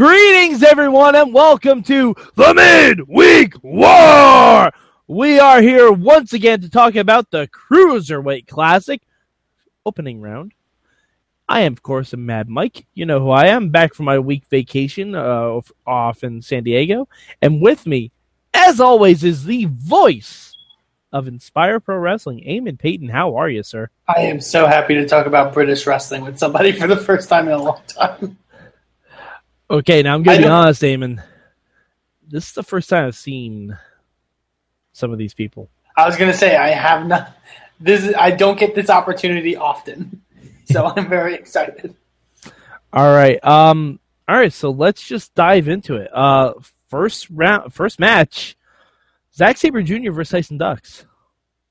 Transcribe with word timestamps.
Greetings, 0.00 0.62
everyone, 0.62 1.14
and 1.14 1.34
welcome 1.34 1.82
to 1.82 2.14
the 2.34 2.54
Midweek 2.54 3.62
War. 3.62 4.72
We 5.06 5.38
are 5.38 5.60
here 5.60 5.92
once 5.92 6.32
again 6.32 6.62
to 6.62 6.70
talk 6.70 6.96
about 6.96 7.30
the 7.30 7.48
Cruiserweight 7.48 8.46
Classic 8.46 9.02
opening 9.84 10.22
round. 10.22 10.54
I 11.50 11.60
am, 11.60 11.74
of 11.74 11.82
course, 11.82 12.14
a 12.14 12.16
Mad 12.16 12.48
Mike. 12.48 12.86
You 12.94 13.04
know 13.04 13.20
who 13.20 13.28
I 13.28 13.48
am. 13.48 13.68
Back 13.68 13.92
from 13.92 14.06
my 14.06 14.18
week 14.18 14.46
vacation 14.46 15.14
uh, 15.14 15.60
off 15.86 16.24
in 16.24 16.40
San 16.40 16.64
Diego, 16.64 17.06
and 17.42 17.60
with 17.60 17.86
me, 17.86 18.10
as 18.54 18.80
always, 18.80 19.22
is 19.22 19.44
the 19.44 19.66
voice 19.66 20.56
of 21.12 21.28
Inspire 21.28 21.78
Pro 21.78 21.98
Wrestling, 21.98 22.42
Eamon 22.48 22.78
Paton. 22.78 23.10
How 23.10 23.36
are 23.36 23.50
you, 23.50 23.62
sir? 23.62 23.90
I 24.08 24.22
am 24.22 24.40
so 24.40 24.66
happy 24.66 24.94
to 24.94 25.06
talk 25.06 25.26
about 25.26 25.52
British 25.52 25.86
wrestling 25.86 26.24
with 26.24 26.38
somebody 26.38 26.72
for 26.72 26.86
the 26.86 26.96
first 26.96 27.28
time 27.28 27.48
in 27.48 27.52
a 27.52 27.62
long 27.62 27.82
time. 27.86 28.38
Okay, 29.70 30.02
now 30.02 30.14
I'm 30.14 30.24
gonna 30.24 30.38
be 30.38 30.48
honest, 30.48 30.80
Damon. 30.80 31.22
This 32.26 32.48
is 32.48 32.52
the 32.54 32.64
first 32.64 32.90
time 32.90 33.06
I've 33.06 33.16
seen 33.16 33.78
some 34.92 35.12
of 35.12 35.18
these 35.18 35.32
people. 35.32 35.70
I 35.96 36.06
was 36.06 36.16
gonna 36.16 36.34
say 36.34 36.56
I 36.56 36.70
have 36.70 37.06
not. 37.06 37.36
This 37.78 38.04
is, 38.04 38.14
I 38.18 38.32
don't 38.32 38.58
get 38.58 38.74
this 38.74 38.90
opportunity 38.90 39.54
often, 39.56 40.22
so 40.64 40.86
I'm 40.86 41.08
very 41.08 41.34
excited. 41.34 41.94
All 42.92 43.14
right, 43.14 43.42
um, 43.44 44.00
all 44.26 44.36
right. 44.36 44.52
So 44.52 44.70
let's 44.70 45.06
just 45.06 45.34
dive 45.36 45.68
into 45.68 45.94
it. 45.96 46.10
Uh, 46.12 46.54
first 46.88 47.30
round, 47.30 47.72
first 47.72 48.00
match: 48.00 48.56
Zack 49.36 49.56
Sabre 49.56 49.82
Jr. 49.82 50.10
versus 50.10 50.32
Tyson 50.32 50.58
Dux. 50.58 51.06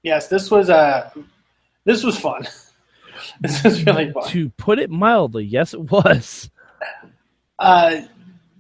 Yes, 0.04 0.30
this 0.30 0.50
was 0.50 0.70
uh 0.70 1.10
this 1.84 2.02
was 2.02 2.18
fun. 2.18 2.48
this 3.42 3.62
was 3.62 3.86
really 3.86 4.14
fun. 4.14 4.30
To 4.30 4.48
put 4.52 4.80
it 4.80 4.90
mildly, 4.90 5.44
yes, 5.44 5.74
it 5.74 5.82
was. 5.82 6.50
Uh, 7.60 8.02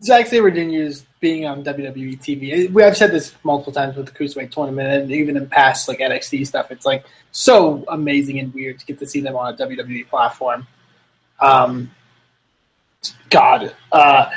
Zack 0.03 0.27
Sabre 0.27 0.51
Jr.'s 0.51 1.05
being 1.19 1.45
on 1.45 1.63
WWE 1.63 2.19
TV. 2.19 2.71
We 2.71 2.83
I've 2.83 2.95
said 2.95 3.11
this 3.11 3.33
multiple 3.43 3.73
times 3.73 3.95
with 3.95 4.05
the 4.05 4.11
Cruiserweight 4.11 4.51
tournament, 4.51 4.89
and 4.89 5.11
even 5.11 5.35
in 5.35 5.47
past 5.47 5.87
like 5.87 5.99
NXT 5.99 6.47
stuff. 6.47 6.71
It's 6.71 6.85
like 6.85 7.05
so 7.31 7.83
amazing 7.87 8.39
and 8.39 8.53
weird 8.53 8.79
to 8.79 8.85
get 8.85 8.99
to 8.99 9.07
see 9.07 9.21
them 9.21 9.35
on 9.35 9.53
a 9.53 9.57
WWE 9.57 10.07
platform. 10.07 10.67
Um, 11.41 11.91
God, 13.29 13.73
uh, 13.91 14.29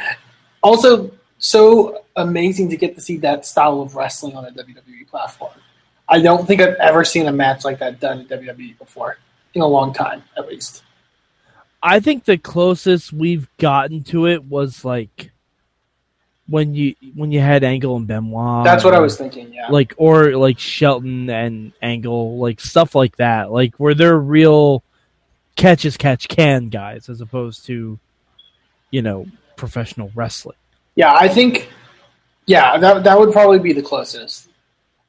also 0.62 1.12
so 1.38 2.04
amazing 2.16 2.70
to 2.70 2.76
get 2.76 2.94
to 2.94 3.00
see 3.00 3.16
that 3.18 3.46
style 3.46 3.80
of 3.80 3.94
wrestling 3.94 4.36
on 4.36 4.44
a 4.44 4.50
WWE 4.50 5.08
platform. 5.08 5.52
I 6.08 6.20
don't 6.20 6.46
think 6.46 6.60
I've 6.60 6.74
ever 6.74 7.04
seen 7.04 7.26
a 7.26 7.32
match 7.32 7.64
like 7.64 7.78
that 7.78 8.00
done 8.00 8.20
in 8.20 8.26
WWE 8.26 8.78
before 8.78 9.18
in 9.54 9.62
a 9.62 9.66
long 9.66 9.92
time, 9.92 10.22
at 10.36 10.48
least. 10.48 10.82
I 11.82 12.00
think 12.00 12.24
the 12.24 12.38
closest 12.38 13.12
we've 13.12 13.48
gotten 13.58 14.04
to 14.04 14.26
it 14.26 14.44
was 14.44 14.84
like 14.84 15.32
when 16.46 16.74
you 16.74 16.94
when 17.14 17.32
you 17.32 17.40
had 17.40 17.64
Angle 17.64 17.96
and 17.96 18.06
Benoit. 18.06 18.64
That's 18.64 18.84
what 18.84 18.94
I 18.94 19.00
was 19.00 19.16
thinking. 19.16 19.52
Yeah, 19.52 19.68
like 19.68 19.94
or 19.96 20.36
like 20.36 20.58
Shelton 20.58 21.28
and 21.30 21.72
Angle, 21.82 22.38
like 22.38 22.60
stuff 22.60 22.94
like 22.94 23.16
that, 23.16 23.50
like 23.50 23.74
where 23.76 23.94
they're 23.94 24.18
real 24.18 24.84
catch 25.56 25.84
as 25.84 25.96
catch 25.96 26.28
can 26.28 26.68
guys, 26.68 27.08
as 27.08 27.20
opposed 27.20 27.66
to 27.66 27.98
you 28.90 29.02
know 29.02 29.26
professional 29.56 30.10
wrestling. 30.14 30.56
Yeah, 30.94 31.12
I 31.12 31.28
think 31.28 31.68
yeah 32.46 32.78
that 32.78 33.04
that 33.04 33.18
would 33.18 33.32
probably 33.32 33.58
be 33.58 33.72
the 33.72 33.82
closest. 33.82 34.48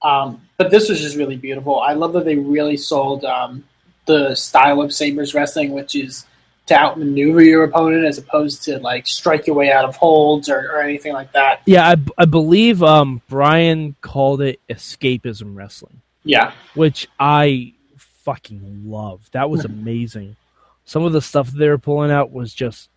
Um, 0.02 0.42
but 0.58 0.70
this 0.70 0.90
was 0.90 1.00
just 1.00 1.16
really 1.16 1.38
beautiful. 1.38 1.80
I 1.80 1.94
love 1.94 2.14
that 2.14 2.26
they 2.26 2.36
really 2.36 2.78
sold 2.78 3.24
um, 3.24 3.64
the 4.06 4.36
style 4.36 4.82
of 4.82 4.94
Sabres 4.94 5.34
wrestling, 5.34 5.72
which 5.72 5.96
is 5.96 6.26
to 6.68 6.80
outmaneuver 6.80 7.44
your 7.44 7.64
opponent 7.64 8.06
as 8.06 8.18
opposed 8.18 8.64
to 8.64 8.80
like 8.80 9.06
strike 9.06 9.48
your 9.48 9.56
way 9.56 9.72
out 9.72 9.86
of 9.86 9.96
holds 9.96 10.50
or, 10.50 10.60
or 10.72 10.82
anything 10.82 11.14
like 11.14 11.32
that. 11.34 11.62
Yeah, 11.66 11.88
I, 11.88 11.96
I 12.18 12.26
believe 12.26 12.82
um, 12.82 13.22
Brian 13.30 13.96
called 14.02 14.42
it 14.42 14.60
escapism 14.70 15.56
wrestling. 15.56 16.02
Yeah, 16.24 16.54
which 16.74 17.08
I 17.20 17.74
fucking 17.98 18.84
love. 18.90 19.30
That 19.32 19.50
was 19.50 19.66
amazing. 19.66 20.38
Some 20.86 21.04
of 21.04 21.12
the 21.12 21.22
stuff 21.22 21.50
they 21.50 21.68
were 21.68 21.78
pulling 21.78 22.12
out 22.12 22.32
was 22.32 22.54
just 22.54 22.90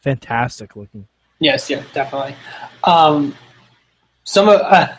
fantastic 0.00 0.76
looking. 0.76 1.06
Yes, 1.40 1.68
yeah, 1.68 1.82
definitely. 1.92 2.36
Um, 2.84 3.34
some 4.22 4.48
of 4.48 4.60
uh, 4.60 4.96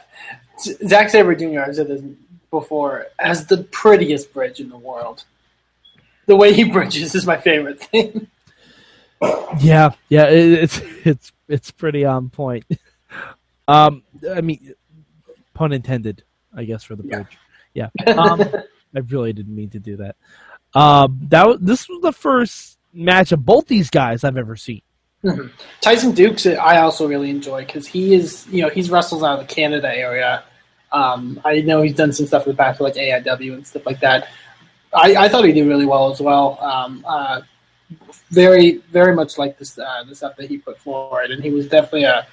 Zack 0.60 1.10
Sabre 1.10 1.36
Jr. 1.36 1.62
I've 1.62 1.76
said 1.76 1.88
this 1.88 2.02
before 2.52 3.08
has 3.20 3.46
the 3.48 3.64
prettiest 3.64 4.34
bridge 4.34 4.60
in 4.60 4.70
the 4.70 4.78
world 4.78 5.24
the 6.28 6.36
way 6.36 6.54
he 6.54 6.64
bridges 6.64 7.16
is 7.16 7.26
my 7.26 7.38
favorite 7.38 7.82
thing. 7.82 8.28
yeah, 9.60 9.92
yeah, 10.10 10.26
it, 10.26 10.64
it's 10.64 10.82
it's 11.04 11.32
it's 11.48 11.72
pretty 11.72 12.06
on 12.06 12.30
point. 12.30 12.66
Um, 13.68 14.04
I 14.32 14.42
mean, 14.42 14.76
pun 15.56 15.74
intended, 15.74 16.24
I 16.56 16.66
guess, 16.66 16.84
for 16.84 16.96
the 16.96 17.02
bridge. 17.02 17.36
Yeah, 17.74 17.90
yeah. 18.06 18.14
Um, 18.14 18.42
I 18.96 19.00
really 19.00 19.34
didn't 19.34 19.56
mean 19.56 19.72
to 19.72 19.80
do 19.80 19.98
that. 19.98 20.18
Um, 20.76 21.20
that 21.30 21.48
was, 21.48 21.60
this 21.62 21.90
was 21.90 22.02
the 22.02 22.12
first 22.12 22.78
match 22.94 23.32
of 23.32 23.44
both 23.44 23.68
these 23.68 23.90
guys 23.90 24.24
I've 24.24 24.38
ever 24.38 24.56
seen. 24.56 24.82
Mm-hmm. 25.24 25.48
Tyson 25.82 26.14
Dux, 26.14 26.46
I 26.46 26.78
also 26.78 27.08
really 27.08 27.30
enjoy 27.30 27.66
because 27.66 27.88
he 27.88 28.14
is, 28.14 28.46
you 28.48 28.62
know, 28.62 28.70
he's 28.70 28.92
wrestles 28.92 29.24
out 29.24 29.40
of 29.40 29.48
the 29.48 29.54
Canada 29.54 29.88
area. 29.88 30.44
Um, 30.92 31.42
I 31.44 31.62
know 31.62 31.82
he's 31.82 31.96
done 31.96 32.14
some 32.14 32.28
stuff 32.28 32.46
in 32.46 32.52
the 32.52 32.58
past 32.58 32.78
for 32.78 32.84
like 32.84 32.94
AIW 32.96 33.54
and 33.54 33.66
stuff 33.66 33.86
like 33.86 34.00
that. 34.02 34.28
I, 34.96 35.26
I, 35.26 35.30
thought 35.30 35.46
he 35.46 35.52
did 35.52 35.68
really 35.68 35.86
well 35.86 36.12
as 36.12 36.22
well. 36.22 36.60
Um, 36.62 37.04
uh, 37.08 37.42
very, 38.30 38.78
very 38.92 39.16
much 39.16 39.38
like 39.38 39.58
this 39.58 39.78
uh, 39.78 40.04
the 40.08 40.16
stuff 40.16 40.36
that 40.38 40.50
he 40.50 40.58
put 40.58 40.78
forward, 40.80 41.32
and 41.32 41.44
he 41.44 41.52
was 41.52 41.68
definitely 41.68 42.04
a, 42.04 42.28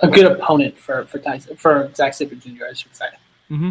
a 0.00 0.08
good 0.08 0.26
opponent 0.26 0.78
for 0.78 1.04
for 1.06 1.18
Tyson, 1.18 1.56
for 1.56 1.90
Zack 1.94 2.14
Sabre 2.14 2.34
Jr. 2.34 2.66
I 2.70 2.72
should 2.74 2.94
say. 2.94 3.06
Mm-hmm. 3.50 3.70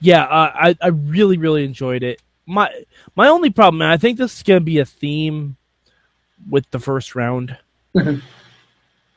Yeah, 0.00 0.24
uh, 0.24 0.52
I 0.54 0.76
I 0.80 0.88
really 0.88 1.38
really 1.38 1.64
enjoyed 1.64 2.02
it. 2.02 2.20
My 2.46 2.70
my 3.16 3.28
only 3.28 3.50
problem, 3.50 3.82
and 3.82 3.90
I 3.90 3.96
think 3.96 4.18
this 4.18 4.36
is 4.36 4.42
going 4.42 4.60
to 4.60 4.64
be 4.64 4.78
a 4.78 4.84
theme 4.84 5.56
with 6.48 6.70
the 6.70 6.78
first 6.78 7.14
round. 7.14 7.56
Mm-hmm. 7.94 8.24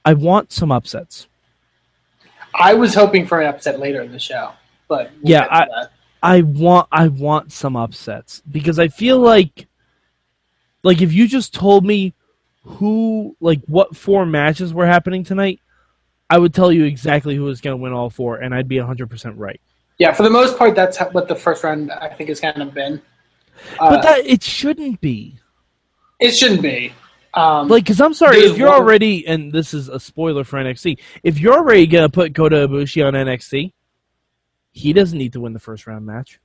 I 0.05 0.13
want 0.13 0.53
some 0.53 0.71
upsets. 0.71 1.27
I 2.55 2.73
was 2.73 2.95
hoping 2.95 3.27
for 3.27 3.41
an 3.41 3.47
upset 3.47 3.79
later 3.79 4.01
in 4.01 4.11
the 4.11 4.19
show, 4.19 4.51
but 4.87 5.11
we'll 5.21 5.31
yeah, 5.31 5.47
I, 5.49 5.87
I 6.21 6.41
want 6.41 6.87
I 6.91 7.07
want 7.07 7.51
some 7.51 7.75
upsets 7.75 8.41
because 8.49 8.79
I 8.79 8.87
feel 8.87 9.19
like 9.19 9.67
like 10.83 11.01
if 11.01 11.13
you 11.13 11.27
just 11.27 11.53
told 11.53 11.85
me 11.85 12.13
who 12.63 13.35
like 13.39 13.61
what 13.67 13.95
four 13.95 14.25
matches 14.25 14.73
were 14.73 14.85
happening 14.85 15.23
tonight, 15.23 15.59
I 16.29 16.37
would 16.37 16.53
tell 16.53 16.71
you 16.71 16.85
exactly 16.85 17.35
who 17.35 17.43
was 17.43 17.61
going 17.61 17.77
to 17.77 17.81
win 17.81 17.93
all 17.93 18.09
four 18.09 18.37
and 18.37 18.53
I'd 18.53 18.67
be 18.67 18.77
100% 18.77 19.33
right. 19.37 19.61
Yeah, 19.97 20.11
for 20.13 20.23
the 20.23 20.29
most 20.29 20.57
part 20.57 20.75
that's 20.75 20.97
what 21.11 21.27
the 21.27 21.35
first 21.35 21.63
round 21.63 21.91
I 21.91 22.09
think 22.09 22.29
has 22.29 22.39
kind 22.39 22.61
of 22.61 22.73
been. 22.73 23.01
But 23.79 23.99
uh, 23.99 24.01
that 24.01 24.25
it 24.25 24.43
shouldn't 24.43 25.01
be. 25.01 25.39
It 26.19 26.35
shouldn't 26.35 26.61
be. 26.61 26.93
Um, 27.33 27.67
like, 27.67 27.83
because 27.83 28.01
I'm 28.01 28.13
sorry, 28.13 28.39
if 28.39 28.57
you're 28.57 28.69
one... 28.69 28.79
already, 28.79 29.27
and 29.27 29.51
this 29.51 29.73
is 29.73 29.89
a 29.89 29.99
spoiler 29.99 30.43
for 30.43 30.57
NXT, 30.57 30.97
if 31.23 31.39
you're 31.39 31.53
already 31.53 31.85
gonna 31.85 32.09
put 32.09 32.33
Kota 32.33 32.67
Ibushi 32.67 33.05
on 33.05 33.13
NXT, 33.13 33.73
he 34.77 34.93
doesn't 34.93 35.17
need 35.17 35.33
to 35.33 35.39
win 35.39 35.53
the 35.53 35.59
first 35.59 35.87
round 35.87 36.05
match. 36.05 36.39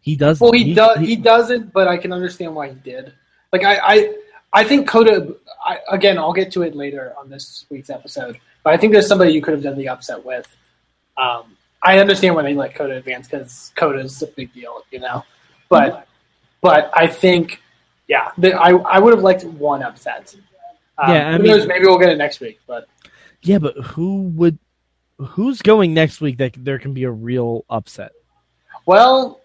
He 0.00 0.16
does. 0.16 0.40
Well, 0.40 0.52
he, 0.52 0.64
he 0.64 0.74
does. 0.74 0.98
He, 0.98 1.06
he, 1.06 1.16
doesn't, 1.16 1.72
but 1.72 1.88
I 1.88 1.96
can 1.96 2.12
understand 2.12 2.54
why 2.54 2.68
he 2.68 2.74
did. 2.74 3.12
Like 3.52 3.64
I, 3.64 3.78
I, 3.78 4.14
I 4.52 4.64
think 4.64 4.88
Kota. 4.88 5.36
I, 5.64 5.78
again, 5.90 6.18
I'll 6.18 6.32
get 6.32 6.52
to 6.52 6.62
it 6.62 6.74
later 6.74 7.14
on 7.18 7.28
this 7.28 7.64
week's 7.70 7.90
episode. 7.90 8.38
But 8.62 8.74
I 8.74 8.76
think 8.76 8.92
there's 8.92 9.06
somebody 9.06 9.32
you 9.32 9.40
could 9.40 9.54
have 9.54 9.62
done 9.62 9.76
the 9.76 9.88
upset 9.88 10.24
with. 10.24 10.48
Um, 11.16 11.56
I 11.82 11.98
understand 11.98 12.34
why 12.34 12.42
they 12.42 12.54
let 12.54 12.74
Kota 12.74 12.96
advance 12.96 13.28
because 13.28 13.72
Kota 13.76 14.00
is 14.00 14.20
a 14.22 14.26
big 14.26 14.52
deal, 14.52 14.82
you 14.90 14.98
know. 14.98 15.24
But, 15.68 15.92
mm-hmm. 15.92 16.02
but 16.60 16.90
I 16.92 17.06
think, 17.06 17.62
yeah, 18.08 18.30
the, 18.38 18.54
I 18.54 18.70
I 18.70 18.98
would 18.98 19.14
have 19.14 19.22
liked 19.22 19.44
one 19.44 19.82
upset. 19.82 20.34
Um, 20.98 21.14
yeah, 21.14 21.28
I 21.28 21.38
mean, 21.38 21.46
knows, 21.46 21.66
maybe 21.66 21.86
we'll 21.86 21.98
get 21.98 22.10
it 22.10 22.18
next 22.18 22.40
week. 22.40 22.60
But 22.66 22.88
yeah, 23.42 23.58
but 23.58 23.76
who 23.76 24.22
would 24.34 24.58
who's 25.18 25.62
going 25.62 25.94
next 25.94 26.20
week 26.20 26.38
that 26.38 26.52
there 26.56 26.78
can 26.78 26.92
be 26.92 27.04
a 27.04 27.10
real 27.10 27.64
upset? 27.70 28.12
Well, 28.84 29.40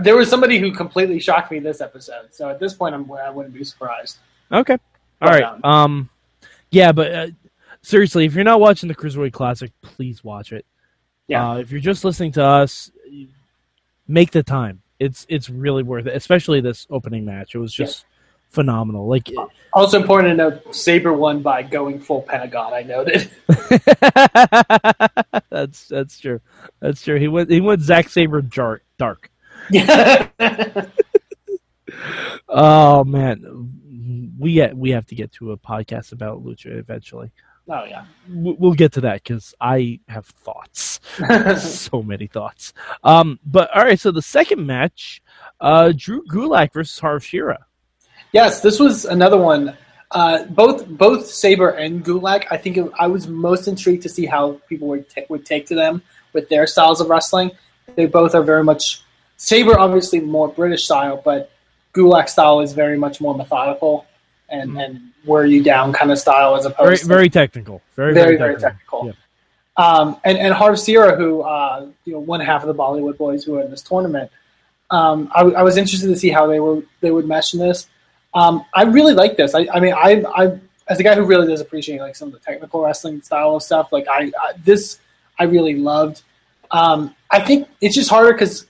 there 0.00 0.16
was 0.16 0.28
somebody 0.28 0.58
who 0.58 0.72
completely 0.72 1.18
shocked 1.18 1.50
me 1.50 1.58
this 1.58 1.80
episode. 1.80 2.32
So 2.32 2.48
at 2.48 2.60
this 2.60 2.74
point, 2.74 2.94
I'm, 2.94 3.10
I 3.12 3.30
wouldn't 3.30 3.54
be 3.54 3.64
surprised. 3.64 4.18
Okay. 4.52 4.78
All 5.20 5.28
right. 5.28 5.42
Um, 5.42 5.64
um, 5.64 6.10
yeah, 6.70 6.92
but 6.92 7.12
uh, 7.12 7.26
seriously, 7.82 8.24
if 8.24 8.34
you're 8.34 8.44
not 8.44 8.60
watching 8.60 8.88
the 8.88 8.94
Cruiserweight 8.94 9.32
Classic, 9.32 9.70
please 9.82 10.22
watch 10.24 10.52
it. 10.52 10.66
Yeah. 11.26 11.50
Uh, 11.52 11.56
if 11.58 11.70
you're 11.70 11.80
just 11.80 12.04
listening 12.04 12.32
to 12.32 12.44
us, 12.44 12.90
make 14.06 14.30
the 14.30 14.42
time. 14.42 14.82
It's 14.98 15.26
it's 15.28 15.50
really 15.50 15.82
worth 15.82 16.06
it, 16.06 16.14
especially 16.14 16.60
this 16.60 16.86
opening 16.88 17.24
match. 17.24 17.54
It 17.54 17.58
was 17.58 17.72
just 17.72 18.04
phenomenal. 18.54 19.08
Like 19.08 19.30
also 19.72 20.00
important 20.00 20.30
to 20.30 20.36
note, 20.36 20.74
Sabre 20.74 21.12
won 21.12 21.42
by 21.42 21.62
going 21.62 22.00
full 22.00 22.22
Pentagon. 22.22 22.72
I 22.72 22.82
noted. 22.82 23.30
that's 25.50 25.88
that's 25.88 26.18
true. 26.18 26.40
That's 26.80 27.02
true. 27.02 27.18
He 27.18 27.28
went 27.28 27.50
he 27.50 27.60
went 27.60 27.82
Zack 27.82 28.08
Sabre 28.08 28.40
dark 28.40 28.82
dark. 28.98 29.30
Yeah. 29.70 30.28
oh 32.48 33.04
man, 33.04 34.32
we 34.38 34.54
get, 34.54 34.76
we 34.76 34.90
have 34.90 35.06
to 35.06 35.14
get 35.14 35.32
to 35.34 35.52
a 35.52 35.56
podcast 35.56 36.12
about 36.12 36.44
Lucha 36.44 36.78
eventually. 36.78 37.30
Oh 37.68 37.84
yeah. 37.84 38.04
We'll 38.28 38.74
get 38.74 38.92
to 38.94 39.00
that 39.02 39.22
because 39.22 39.54
I 39.58 40.00
have 40.08 40.26
thoughts, 40.26 41.00
so 41.58 42.02
many 42.02 42.26
thoughts. 42.26 42.74
Um, 43.02 43.38
but 43.46 43.74
all 43.74 43.82
right, 43.82 43.98
so 43.98 44.10
the 44.10 44.20
second 44.20 44.66
match, 44.66 45.22
uh, 45.60 45.94
Drew 45.96 46.26
Gulak 46.26 46.74
versus 46.74 46.98
Harv 46.98 47.22
Sihra. 47.22 47.58
Yes, 48.34 48.60
this 48.60 48.78
was 48.80 49.04
another 49.04 49.38
one. 49.38 49.76
Uh, 50.10 50.44
both 50.46 50.86
both 50.88 51.26
Sabre 51.26 51.70
and 51.70 52.04
Gulak. 52.04 52.44
I 52.50 52.56
think 52.56 52.76
it, 52.76 52.90
I 52.98 53.06
was 53.06 53.26
most 53.26 53.66
intrigued 53.68 54.02
to 54.02 54.08
see 54.08 54.26
how 54.26 54.60
people 54.68 54.88
would 54.88 55.08
ta- 55.08 55.22
would 55.28 55.46
take 55.46 55.66
to 55.68 55.74
them 55.74 56.02
with 56.32 56.48
their 56.48 56.66
styles 56.66 57.00
of 57.00 57.08
wrestling. 57.08 57.50
They 57.96 58.06
both 58.06 58.34
are 58.34 58.42
very 58.42 58.62
much 58.64 59.02
Sabre, 59.36 59.78
obviously 59.78 60.20
more 60.20 60.48
British 60.48 60.84
style, 60.84 61.20
but 61.24 61.50
Gulak 61.94 62.28
style 62.28 62.60
is 62.60 62.72
very 62.72 62.98
much 62.98 63.20
more 63.20 63.34
methodical 63.36 64.04
and 64.48 64.72
Mhm. 64.72 64.84
and 64.84 65.00
wear 65.24 65.46
you 65.46 65.62
down 65.62 65.92
kind 65.92 66.10
of 66.12 66.18
style 66.18 66.54
as 66.56 66.64
opposed 66.66 66.86
Very 66.86 66.98
to 66.98 67.06
very 67.06 67.28
technical. 67.30 67.80
Very 67.96 68.12
very 68.14 68.36
very, 68.36 68.38
very 68.38 68.60
technical. 68.60 69.06
Yeah. 69.06 69.12
Um, 69.76 70.16
and 70.24 70.38
and 70.38 70.52
Harv 70.54 70.74
Sihra, 70.76 71.16
who 71.16 71.42
uh, 71.42 71.86
you 72.04 72.12
know 72.14 72.20
one 72.20 72.40
half 72.40 72.62
of 72.62 72.68
the 72.68 72.74
Bollywood 72.74 73.16
boys 73.16 73.42
who 73.44 73.56
are 73.58 73.62
in 73.62 73.70
this 73.70 73.82
tournament, 73.82 74.30
um, 74.90 75.30
I, 75.34 75.38
w- 75.40 75.56
I 75.56 75.62
was 75.62 75.76
interested 75.76 76.08
to 76.08 76.16
see 76.16 76.30
how 76.30 76.46
they 76.46 76.60
were 76.60 76.82
they 77.00 77.10
would 77.10 77.26
mesh 77.26 77.54
in 77.54 77.60
this. 77.60 77.88
Um, 78.34 78.64
I 78.74 78.82
really 78.82 79.14
like 79.14 79.36
this. 79.36 79.54
I, 79.54 79.66
I 79.72 79.80
mean, 79.80 79.94
I, 79.94 80.22
I 80.34 80.58
as 80.88 81.00
a 81.00 81.02
guy 81.02 81.14
who 81.14 81.24
really 81.24 81.46
does 81.46 81.60
appreciate 81.60 82.00
like 82.00 82.16
some 82.16 82.28
of 82.28 82.34
the 82.34 82.40
technical 82.40 82.82
wrestling 82.82 83.22
style 83.22 83.56
of 83.56 83.62
stuff, 83.62 83.92
like 83.92 84.06
I, 84.08 84.32
I 84.40 84.52
this 84.64 84.98
I 85.38 85.44
really 85.44 85.76
loved. 85.76 86.22
Um, 86.70 87.14
I 87.30 87.40
think 87.40 87.68
it's 87.80 87.94
just 87.94 88.10
harder 88.10 88.32
because 88.32 88.66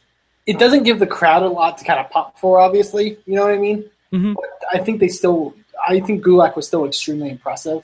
it 0.47 0.59
doesn't 0.59 0.83
give 0.83 0.99
the 0.99 1.07
crowd 1.07 1.43
a 1.43 1.49
lot 1.49 1.79
to 1.79 1.85
kind 1.85 1.99
of 1.99 2.11
pop 2.11 2.39
for. 2.39 2.61
Obviously, 2.61 3.19
you 3.27 3.35
know 3.35 3.43
what 3.43 3.55
I 3.55 3.59
mean. 3.59 3.85
Mhm. 4.13 4.35
But 4.35 4.45
I 4.73 4.79
think 4.83 5.01
they 5.01 5.09
still. 5.09 5.55
I 5.87 6.01
think 6.01 6.25
Gulak 6.25 6.57
was 6.57 6.67
still 6.67 6.87
extremely 6.87 7.31
impressive. 7.31 7.83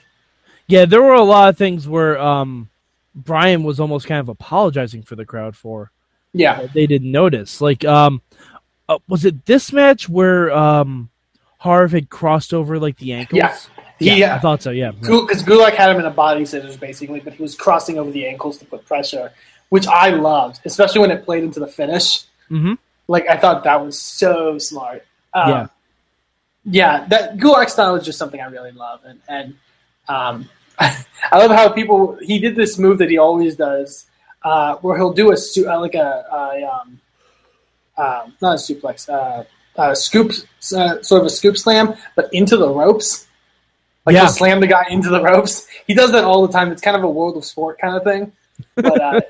Yeah, 0.69 0.85
there 0.85 1.03
were 1.03 1.15
a 1.15 1.23
lot 1.23 1.49
of 1.49 1.59
things 1.59 1.88
where 1.88 2.19
um, 2.19 2.71
Brian 3.15 3.65
was 3.65 3.81
almost 3.81 4.06
kind 4.06 4.21
of 4.21 4.29
apologizing 4.29 5.03
for 5.03 5.17
the 5.17 5.25
crowd 5.25 5.56
for. 5.56 5.91
Yeah, 6.33 6.67
they 6.73 6.87
didn't 6.87 7.11
notice. 7.11 7.61
Like, 7.61 7.85
um, 7.85 8.23
uh, 8.88 8.99
was 9.09 9.25
it 9.25 9.44
this 9.47 9.73
match 9.73 10.09
where 10.09 10.53
um, 10.53 11.11
Harv 11.61 11.93
had 11.93 12.09
crossed 12.09 12.55
over 12.55 12.79
like 12.79 12.97
the 12.97 13.12
ankles? 13.12 13.39
Yeah. 13.39 13.57
he. 13.99 14.25
I 14.25 14.37
uh, 14.37 14.41
thought 14.41 14.62
so. 14.62 14.71
Yeah, 14.71 14.93
because 14.93 15.43
Gulak 15.43 15.75
had 15.75 15.91
him 15.91 16.01
in 16.01 16.07
a 16.07 16.11
body 16.11 16.47
scissors 16.47 16.79
basically, 16.79 17.21
but 17.21 17.35
he 17.35 17.43
was 17.43 17.55
crossing 17.55 17.99
over 17.99 18.11
the 18.11 18.27
ankles 18.27 18.57
to 18.59 18.65
put 18.65 18.87
pressure, 18.87 19.31
which 19.69 19.87
I 19.87 20.09
loved, 20.09 20.61
especially 20.65 21.03
when 21.03 21.11
it 21.11 21.25
played 21.27 21.45
into 21.45 21.61
the 21.61 21.67
finish. 21.67 22.25
hmm 22.49 22.75
Like 23.09 23.29
I 23.29 23.37
thought 23.37 23.65
that 23.65 23.85
was 23.85 23.99
so 24.01 24.57
smart. 24.57 25.05
Um, 25.35 25.49
Yeah. 25.51 25.67
yeah. 26.65 27.07
That 27.09 27.37
Gulak 27.37 27.69
style 27.69 27.95
is 27.97 28.07
just 28.07 28.19
something 28.19 28.41
I 28.41 28.47
really 28.47 28.73
love, 28.73 29.01
and 29.05 29.21
and 29.29 29.55
um, 30.09 30.49
I 30.79 30.97
love 31.35 31.51
how 31.51 31.69
people 31.69 32.17
he 32.23 32.39
did 32.39 32.57
this 32.57 32.79
move 32.79 32.97
that 32.99 33.11
he 33.11 33.19
always 33.19 33.55
does, 33.55 34.07
uh, 34.43 34.77
where 34.77 34.97
he'll 34.97 35.12
do 35.12 35.31
a 35.31 35.37
su- 35.37 35.69
uh, 35.71 35.79
like 35.79 35.95
a, 35.95 36.25
a 36.33 36.62
um, 36.65 37.01
um, 37.99 38.35
not 38.41 38.55
a 38.55 38.59
suplex, 38.59 39.07
uh, 39.81 39.91
uh, 39.91 39.94
scoop, 39.94 40.32
uh, 40.77 41.03
sort 41.03 41.21
of 41.21 41.27
a 41.27 41.31
scoop 41.31 41.56
slam, 41.56 41.94
but 42.17 42.29
into 42.32 42.56
the 42.56 42.69
ropes. 42.69 43.27
Like 44.06 44.15
Yeah. 44.15 44.21
he'll 44.23 44.29
slam 44.31 44.61
the 44.61 44.67
guy 44.67 44.87
into 44.91 45.09
the 45.11 45.23
ropes. 45.23 45.67
He 45.87 45.94
does 45.94 46.12
that 46.12 46.25
all 46.25 46.47
the 46.47 46.53
time. 46.53 46.73
It's 46.73 46.81
kind 46.82 46.97
of 46.97 47.03
a 47.05 47.09
world 47.11 47.37
of 47.37 47.44
sport 47.44 47.79
kind 47.79 47.97
of 47.97 48.03
thing. 48.05 48.32
But 48.75 49.00
uh, 49.00 49.21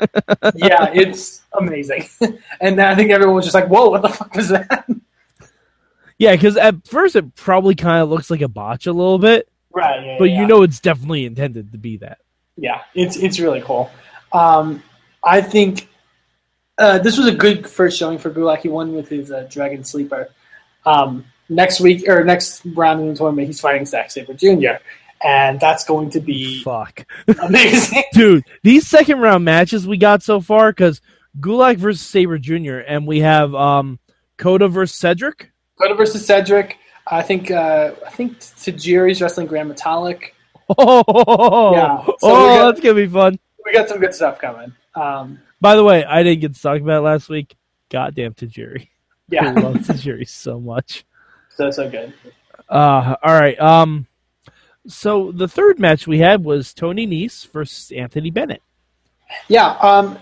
yeah, 0.55 0.91
it's 0.93 1.41
amazing. 1.58 2.08
and 2.61 2.81
I 2.81 2.94
think 2.94 3.11
everyone 3.11 3.37
was 3.37 3.44
just 3.44 3.55
like, 3.55 3.69
"Whoa, 3.69 3.91
what 3.91 4.02
the 4.02 4.08
fuck 4.08 4.35
was 4.35 4.49
that?" 4.49 4.88
yeah. 6.19 6.32
Because 6.32 6.56
at 6.56 6.87
first 6.87 7.17
it 7.17 7.35
probably 7.35 7.75
kind 7.75 8.03
of 8.03 8.08
looks 8.11 8.31
like 8.31 8.41
a 8.41 8.49
botch 8.49 8.87
a 8.87 8.93
little 8.93 9.19
bit, 9.19 9.49
right. 9.73 10.05
Yeah, 10.05 10.17
but 10.19 10.25
yeah. 10.31 10.41
you 10.41 10.46
know 10.46 10.62
it's 10.62 10.81
definitely 10.81 11.26
intended 11.26 11.73
to 11.73 11.79
be 11.79 11.99
that. 11.99 12.19
yeah, 12.56 12.82
it's 12.94 13.17
it's 13.17 13.38
really 13.41 13.61
cool. 13.61 13.91
Um, 14.32 14.82
I 15.23 15.41
think 15.43 15.88
uh, 16.79 16.99
this 16.99 17.19
was 17.19 17.26
a 17.26 17.35
good 17.35 17.69
first 17.69 17.99
showing 17.99 18.19
for 18.19 18.31
Gulak. 18.31 18.61
He 18.61 18.69
won 18.69 18.94
with 18.94 19.08
his 19.08 19.31
uh, 19.31 19.46
Dragon 19.50 19.85
Sleeper. 19.85 20.29
Um, 20.87 21.25
next 21.49 21.81
week 21.81 22.09
or 22.09 22.25
next 22.25 22.62
round 22.65 23.00
in 23.00 23.09
the 23.09 23.15
tournament, 23.15 23.47
he's 23.47 23.61
fighting 23.61 23.85
Zack 23.87 24.11
Sabre 24.11 24.35
Jr. 24.35 24.82
And 25.23 25.61
that's 25.61 25.85
going 25.85 26.11
to 26.11 26.21
be 26.21 26.62
Fuck, 26.62 27.05
amazing. 27.43 28.03
dude. 28.15 28.44
These 28.62 28.87
second 28.87 29.19
round 29.21 29.44
matches 29.44 29.87
we 29.87 29.99
got 29.99 30.23
so 30.23 30.41
far 30.41 30.71
because 30.73 31.03
Gulak 31.41 31.77
versus 31.77 32.00
Sabre 32.00 32.38
Jr. 32.38 32.79
and 32.79 33.06
we 33.06 33.21
have 33.21 33.55
um 33.55 33.99
Kota 34.38 34.69
versus 34.69 34.97
Cedric. 34.99 35.50
Kota 35.81 35.94
versus 35.94 36.25
Cedric. 36.25 36.79
I 37.06 37.21
think 37.23 37.50
uh, 37.50 37.93
I 38.06 38.11
think 38.11 38.38
Tajiri's 38.41 39.21
wrestling 39.21 39.47
Gran 39.47 39.71
Metalik. 39.73 40.31
Oh, 40.79 41.73
Yeah, 41.75 42.05
so 42.06 42.12
oh, 42.23 42.47
got- 42.56 42.65
that's 42.71 42.81
gonna 42.81 42.94
be 42.94 43.06
fun. 43.09 43.38
We 43.67 43.73
got 43.73 43.88
some 43.88 43.99
good 43.99 44.15
stuff 44.15 44.38
coming. 44.38 44.73
Um, 44.94 45.41
By 45.61 45.75
the 45.75 45.82
way, 45.85 46.05
I 46.05 46.23
didn't 46.23 46.41
get 46.41 46.55
to 46.55 46.62
talk 46.62 46.81
about 46.81 46.99
it 46.99 47.00
last 47.03 47.29
week. 47.29 47.56
Goddamn 47.91 48.35
Tajiri. 48.35 48.88
I 49.32 49.37
yeah, 49.44 49.53
love 49.53 49.77
Tajiri 49.77 50.29
so 50.29 50.61
much. 50.61 51.05
so 51.50 51.71
so 51.71 51.88
good. 51.88 52.12
Uh, 52.69 53.17
all 53.23 53.41
right. 53.41 53.59
Um, 53.61 54.06
so 54.87 55.32
the 55.32 55.49
third 55.49 55.79
match 55.79 56.06
we 56.06 56.19
had 56.19 56.44
was 56.44 56.73
Tony 56.73 57.06
Nese 57.06 57.47
versus 57.50 57.93
Anthony 57.93 58.31
Bennett. 58.31 58.62
Yeah, 59.49 59.77
um, 59.81 60.19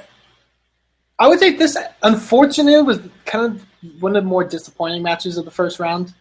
I 1.18 1.28
would 1.28 1.38
say 1.38 1.54
this, 1.54 1.76
unfortunately, 2.02 2.80
was 2.82 3.00
kind 3.24 3.46
of 3.46 4.00
one 4.00 4.16
of 4.16 4.22
the 4.22 4.28
more 4.28 4.44
disappointing 4.44 5.02
matches 5.02 5.36
of 5.38 5.44
the 5.44 5.50
first 5.50 5.80
round, 5.80 6.14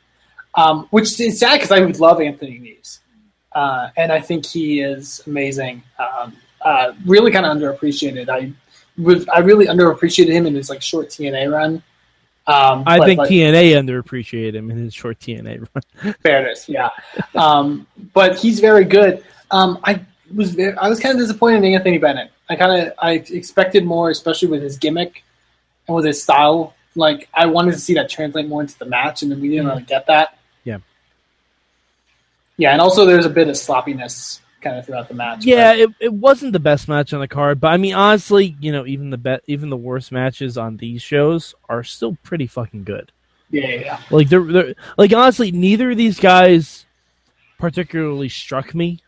um, 0.56 0.88
which 0.92 1.20
is 1.20 1.40
sad 1.40 1.58
because 1.58 1.72
I 1.72 1.80
would 1.80 2.00
love 2.00 2.18
Tony 2.18 2.36
Nese. 2.40 3.00
Uh, 3.52 3.90
and 3.98 4.12
I 4.12 4.20
think 4.20 4.46
he 4.46 4.82
is 4.82 5.22
amazing. 5.26 5.84
Um, 6.00 6.36
uh, 6.62 6.94
really 7.06 7.32
kind 7.32 7.46
of 7.46 7.56
underappreciated. 7.58 8.30
I 8.30 8.52
was, 9.02 9.28
I 9.30 9.40
really 9.40 9.68
underappreciated 9.68 10.32
him 10.32 10.46
in 10.46 10.56
his 10.56 10.70
like 10.70 10.82
short 10.82 11.10
TNA 11.10 11.52
run. 11.52 11.84
Um, 12.48 12.84
I 12.88 12.98
but, 12.98 13.06
think 13.06 13.18
like, 13.20 13.30
TNA 13.30 13.74
underappreciated 13.74 14.56
him 14.56 14.72
in 14.72 14.78
his 14.78 14.94
short 14.94 15.20
TNA 15.20 15.68
run. 15.76 16.14
fairness, 16.24 16.70
yeah. 16.70 16.90
Um, 17.36 17.86
but 18.14 18.38
he's 18.38 18.62
very 18.62 18.86
good. 18.86 19.24
Um, 19.52 19.80
I 19.84 20.02
was 20.34 20.52
very, 20.56 20.74
I 20.78 20.88
was 20.88 21.00
kind 21.00 21.14
of 21.14 21.20
disappointed 21.20 21.64
in 21.66 21.74
Anthony 21.74 21.98
Bennett. 21.98 22.32
I 22.50 22.56
kind 22.56 22.82
of 22.88 22.94
I 23.00 23.14
expected 23.14 23.86
more, 23.86 24.10
especially 24.10 24.48
with 24.48 24.62
his 24.62 24.78
gimmick 24.78 25.24
and 25.88 25.96
with 25.96 26.06
his 26.06 26.24
style. 26.24 26.74
Like 26.96 27.28
I 27.34 27.48
wanted 27.48 27.74
to 27.74 27.80
see 27.80 27.94
that 27.96 28.10
translate 28.10 28.48
more 28.48 28.62
into 28.62 28.80
the 28.80 28.86
match, 28.86 29.22
and 29.24 29.32
then 29.32 29.42
we 29.42 29.50
didn't 29.50 29.66
Mhm. 29.66 29.70
really 29.72 29.84
get 29.84 30.08
that. 30.08 30.38
Yeah. 30.64 30.78
Yeah, 32.56 32.72
and 32.72 32.80
also 32.82 33.06
there's 33.06 33.26
a 33.26 33.30
bit 33.30 33.50
of 33.50 33.58
sloppiness 33.58 34.40
kind 34.68 34.80
of 34.80 34.86
throughout 34.86 35.08
the 35.08 35.14
match. 35.14 35.46
yeah, 35.46 35.74
it, 35.74 35.90
it 36.00 36.14
wasn't 36.14 36.54
the 36.54 36.60
best 36.60 36.88
match 36.88 37.14
on 37.14 37.20
the 37.20 37.28
card, 37.28 37.60
but 37.60 37.70
I 37.70 37.78
mean, 37.78 37.94
honestly, 37.94 38.56
you 38.60 38.72
know, 38.72 38.86
even 38.86 39.10
the 39.10 39.18
be- 39.18 39.40
even 39.48 39.70
the 39.70 39.78
worst 39.78 40.12
matches 40.12 40.58
on 40.58 40.78
these 40.78 41.02
shows 41.02 41.56
are 41.70 41.84
still 41.84 42.18
pretty 42.24 42.48
fucking 42.48 42.84
good. 42.84 43.12
yeah, 43.50 43.68
yeah. 43.68 44.00
Like 44.12 44.30
they're, 44.30 44.44
they're 44.44 44.76
like 44.98 45.14
honestly, 45.14 45.52
neither 45.52 45.92
of 45.92 45.98
these 45.98 46.20
guys 46.20 46.86
particularly 47.58 48.30
struck 48.30 48.76
me. 48.76 49.02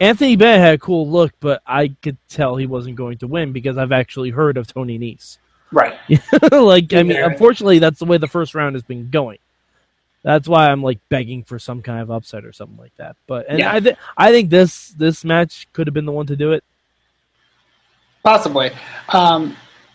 Anthony 0.00 0.34
Bennett 0.36 0.60
had 0.60 0.74
a 0.74 0.78
cool 0.78 1.08
look, 1.08 1.32
but 1.38 1.62
I 1.66 1.88
could 2.02 2.16
tell 2.28 2.56
he 2.56 2.66
wasn't 2.66 2.96
going 2.96 3.18
to 3.18 3.28
win 3.28 3.52
because 3.52 3.78
I've 3.78 3.92
actually 3.92 4.30
heard 4.30 4.56
of 4.56 4.66
Tony 4.66 4.98
Nese. 4.98 5.38
right. 5.70 5.94
like, 6.52 6.92
I 6.92 7.04
mean, 7.04 7.22
unfortunately, 7.22 7.78
that's 7.78 8.00
the 8.00 8.04
way 8.04 8.18
the 8.18 8.26
first 8.26 8.54
round 8.54 8.74
has 8.74 8.82
been 8.82 9.10
going. 9.10 9.38
That's 10.24 10.48
why 10.48 10.70
I'm 10.70 10.82
like 10.82 10.98
begging 11.10 11.44
for 11.44 11.58
some 11.58 11.82
kind 11.82 12.00
of 12.00 12.10
upset 12.10 12.44
or 12.46 12.52
something 12.52 12.78
like 12.78 12.96
that. 12.96 13.14
But 13.26 13.46
and 13.48 13.58
Yeah. 13.58 13.74
I 13.74 13.80
th- 13.80 13.96
I 14.16 14.32
think 14.32 14.50
this 14.50 14.88
this 14.88 15.22
match 15.24 15.68
could 15.72 15.86
have 15.86 15.94
been 15.94 16.06
the 16.06 16.12
one 16.12 16.26
to 16.26 16.36
do 16.36 16.52
it. 16.52 16.64
Possibly. 18.24 18.70
Um, 19.10 19.54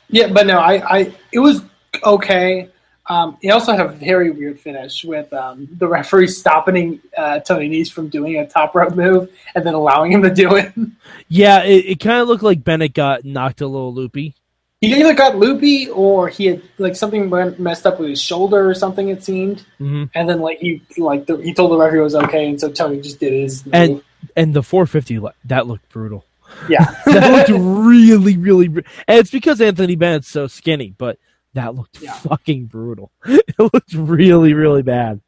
yeah, 0.09 0.27
but 0.27 0.45
no, 0.45 0.59
I, 0.59 0.97
I 0.99 1.13
it 1.31 1.39
was 1.39 1.63
okay. 2.03 2.69
Um, 3.07 3.37
he 3.41 3.49
also 3.49 3.71
had 3.71 3.83
a 3.83 3.89
very 3.89 4.29
weird 4.29 4.59
finish 4.59 5.03
with 5.03 5.33
um, 5.33 5.67
the 5.79 5.87
referee 5.87 6.27
stopping 6.27 6.99
uh, 7.17 7.39
Tony 7.39 7.67
Nese 7.67 7.91
from 7.91 8.07
doing 8.07 8.37
a 8.37 8.47
top 8.47 8.75
rope 8.75 8.95
move 8.95 9.31
and 9.55 9.65
then 9.65 9.73
allowing 9.73 10.11
him 10.11 10.21
to 10.21 10.29
do 10.33 10.55
it. 10.55 10.71
Yeah, 11.31 11.61
it, 11.63 11.85
it 11.85 11.99
kind 11.99 12.21
of 12.21 12.27
looked 12.27 12.41
like 12.41 12.63
Bennett 12.63 12.93
got 12.95 13.23
knocked 13.23 13.61
a 13.61 13.67
little 13.67 13.93
loopy. 13.93 14.33
He 14.81 14.93
either 14.95 15.13
got 15.13 15.37
loopy 15.37 15.89
or 15.89 16.27
he 16.29 16.45
had 16.45 16.61
like 16.77 16.95
something 16.95 17.29
went 17.29 17.59
messed 17.59 17.85
up 17.85 17.99
with 17.99 18.09
his 18.09 18.21
shoulder 18.21 18.69
or 18.69 18.73
something. 18.73 19.09
It 19.09 19.23
seemed, 19.23 19.65
hmm 19.77 20.05
and 20.15 20.29
then 20.29 20.39
like 20.39 20.59
he 20.59 20.81
like 20.97 21.25
the, 21.25 21.37
he 21.37 21.53
told 21.53 21.71
the 21.71 21.77
referee 21.77 21.99
it 21.99 22.03
was 22.03 22.15
okay, 22.15 22.47
and 22.49 22.59
so 22.59 22.71
Tony 22.71 23.01
just 23.01 23.19
did 23.19 23.33
his 23.33 23.65
move. 23.65 23.75
And 23.75 24.01
and 24.35 24.53
the 24.53 24.63
450 24.63 25.19
that 25.45 25.67
looked 25.67 25.89
brutal. 25.89 26.25
yeah, 26.69 26.85
That 27.05 27.31
looked 27.31 27.49
really 27.61 28.37
really, 28.37 28.67
br- 28.69 28.81
and 29.07 29.19
it's 29.19 29.31
because 29.31 29.59
Anthony 29.61 29.95
Bennett's 29.95 30.27
so 30.29 30.47
skinny, 30.47 30.93
but 30.97 31.19
that 31.53 31.75
looked 31.75 32.01
Yeah. 32.01 32.13
fucking 32.13 32.65
brutal. 32.65 33.11
It 33.25 33.59
looked 33.73 33.93
really 33.93 34.53
really 34.53 34.81
bad. 34.83 35.19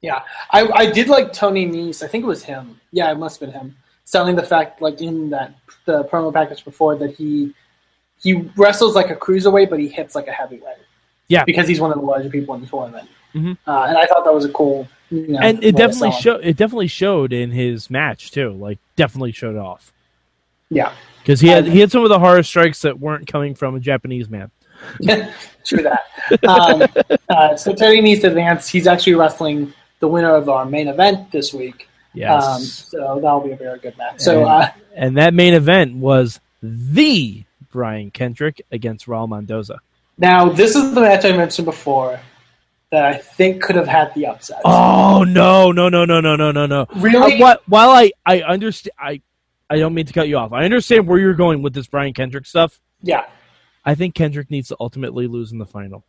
Yeah, 0.00 0.22
I, 0.50 0.66
I 0.74 0.90
did 0.90 1.08
like 1.08 1.32
Tony 1.32 1.64
Nese. 1.68 2.02
I 2.02 2.08
think 2.08 2.24
it 2.24 2.26
was 2.26 2.42
him. 2.42 2.80
Yeah, 2.90 3.12
it 3.12 3.18
must 3.18 3.38
have 3.38 3.52
been 3.52 3.60
him. 3.60 3.76
Selling 4.02 4.34
the 4.34 4.42
fact, 4.42 4.82
like 4.82 5.00
in 5.00 5.30
that 5.30 5.54
the 5.84 6.02
promo 6.04 6.32
package 6.34 6.64
before, 6.64 6.96
that 6.96 7.14
he 7.14 7.54
he 8.22 8.48
wrestles 8.56 8.94
like 8.94 9.10
a 9.10 9.16
cruiserweight, 9.16 9.70
but 9.70 9.78
he 9.78 9.88
hits 9.88 10.14
like 10.14 10.28
a 10.28 10.32
heavyweight. 10.32 10.76
Yeah. 11.28 11.44
because 11.44 11.66
he's 11.66 11.80
one 11.80 11.90
of 11.90 11.98
the 11.98 12.04
larger 12.04 12.28
people 12.28 12.54
in 12.54 12.60
the 12.60 12.66
tournament. 12.66 13.08
Mhm. 13.34 13.56
Uh, 13.66 13.84
and 13.88 13.96
I 13.96 14.04
thought 14.04 14.24
that 14.24 14.34
was 14.34 14.44
a 14.44 14.50
cool 14.52 14.86
you 15.10 15.28
know, 15.28 15.40
and 15.40 15.62
it 15.62 15.76
definitely 15.76 16.12
showed. 16.12 16.44
It 16.44 16.56
definitely 16.56 16.88
showed 16.88 17.32
in 17.32 17.50
his 17.50 17.90
match 17.90 18.30
too. 18.30 18.50
Like 18.50 18.78
definitely 18.96 19.32
showed 19.32 19.56
off 19.56 19.92
Yeah, 20.70 20.92
because 21.20 21.40
he 21.40 21.48
had 21.48 21.66
he 21.66 21.80
had 21.80 21.90
some 21.90 22.02
of 22.02 22.08
the 22.08 22.18
horror 22.18 22.42
strikes 22.42 22.82
that 22.82 22.98
weren't 22.98 23.26
coming 23.26 23.54
from 23.54 23.74
a 23.74 23.80
Japanese 23.80 24.28
man. 24.28 24.50
true 25.64 25.82
that. 25.82 26.44
Um, 26.46 26.86
uh, 27.28 27.56
so 27.56 27.74
Terry 27.74 28.00
needs 28.00 28.22
to 28.22 28.28
advance. 28.28 28.68
He's 28.68 28.86
actually 28.86 29.14
wrestling 29.14 29.72
the 30.00 30.08
winner 30.08 30.34
of 30.34 30.48
our 30.48 30.64
main 30.64 30.88
event 30.88 31.30
this 31.30 31.52
week. 31.54 31.88
Yes. 32.14 32.44
Um, 32.44 32.62
so 32.62 33.20
that'll 33.22 33.40
be 33.40 33.52
a 33.52 33.56
very 33.56 33.78
good 33.78 33.96
match. 33.96 34.20
So 34.20 34.44
uh, 34.44 34.70
and 34.94 35.16
that 35.18 35.34
main 35.34 35.54
event 35.54 35.96
was 35.96 36.40
the 36.62 37.44
Brian 37.72 38.12
Kendrick 38.12 38.64
against 38.70 39.06
Raul 39.06 39.28
Mendoza. 39.28 39.80
Now, 40.18 40.48
this 40.48 40.76
is 40.76 40.94
the 40.94 41.00
match 41.00 41.24
I 41.24 41.32
mentioned 41.32 41.64
before 41.64 42.20
that 42.92 43.04
I 43.04 43.14
think 43.16 43.62
could 43.62 43.74
have 43.74 43.88
had 43.88 44.14
the 44.14 44.26
upset. 44.26 44.60
Oh 44.64 45.24
no, 45.26 45.72
no, 45.72 45.88
no, 45.88 46.04
no, 46.04 46.20
no, 46.20 46.36
no, 46.36 46.52
no, 46.52 46.66
no. 46.66 46.86
Really? 46.96 47.36
Uh, 47.36 47.40
what, 47.40 47.68
while 47.68 47.90
I 47.90 48.12
I 48.24 48.42
understand, 48.42 48.92
I 48.98 49.22
I 49.68 49.78
don't 49.78 49.94
mean 49.94 50.06
to 50.06 50.12
cut 50.12 50.28
you 50.28 50.36
off. 50.36 50.52
I 50.52 50.64
understand 50.64 51.08
where 51.08 51.18
you're 51.18 51.34
going 51.34 51.62
with 51.62 51.72
this 51.72 51.86
Brian 51.86 52.12
Kendrick 52.12 52.46
stuff. 52.46 52.78
Yeah. 53.02 53.24
I 53.84 53.94
think 53.94 54.14
Kendrick 54.14 54.50
needs 54.50 54.68
to 54.68 54.76
ultimately 54.78 55.26
lose 55.26 55.50
in 55.50 55.58
the 55.58 55.66
final. 55.66 56.04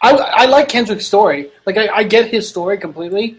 I, 0.00 0.12
I 0.12 0.44
like 0.46 0.68
Kendrick's 0.68 1.06
story. 1.06 1.50
Like 1.66 1.76
I, 1.76 1.88
I 1.88 2.04
get 2.04 2.30
his 2.30 2.48
story 2.48 2.78
completely. 2.78 3.38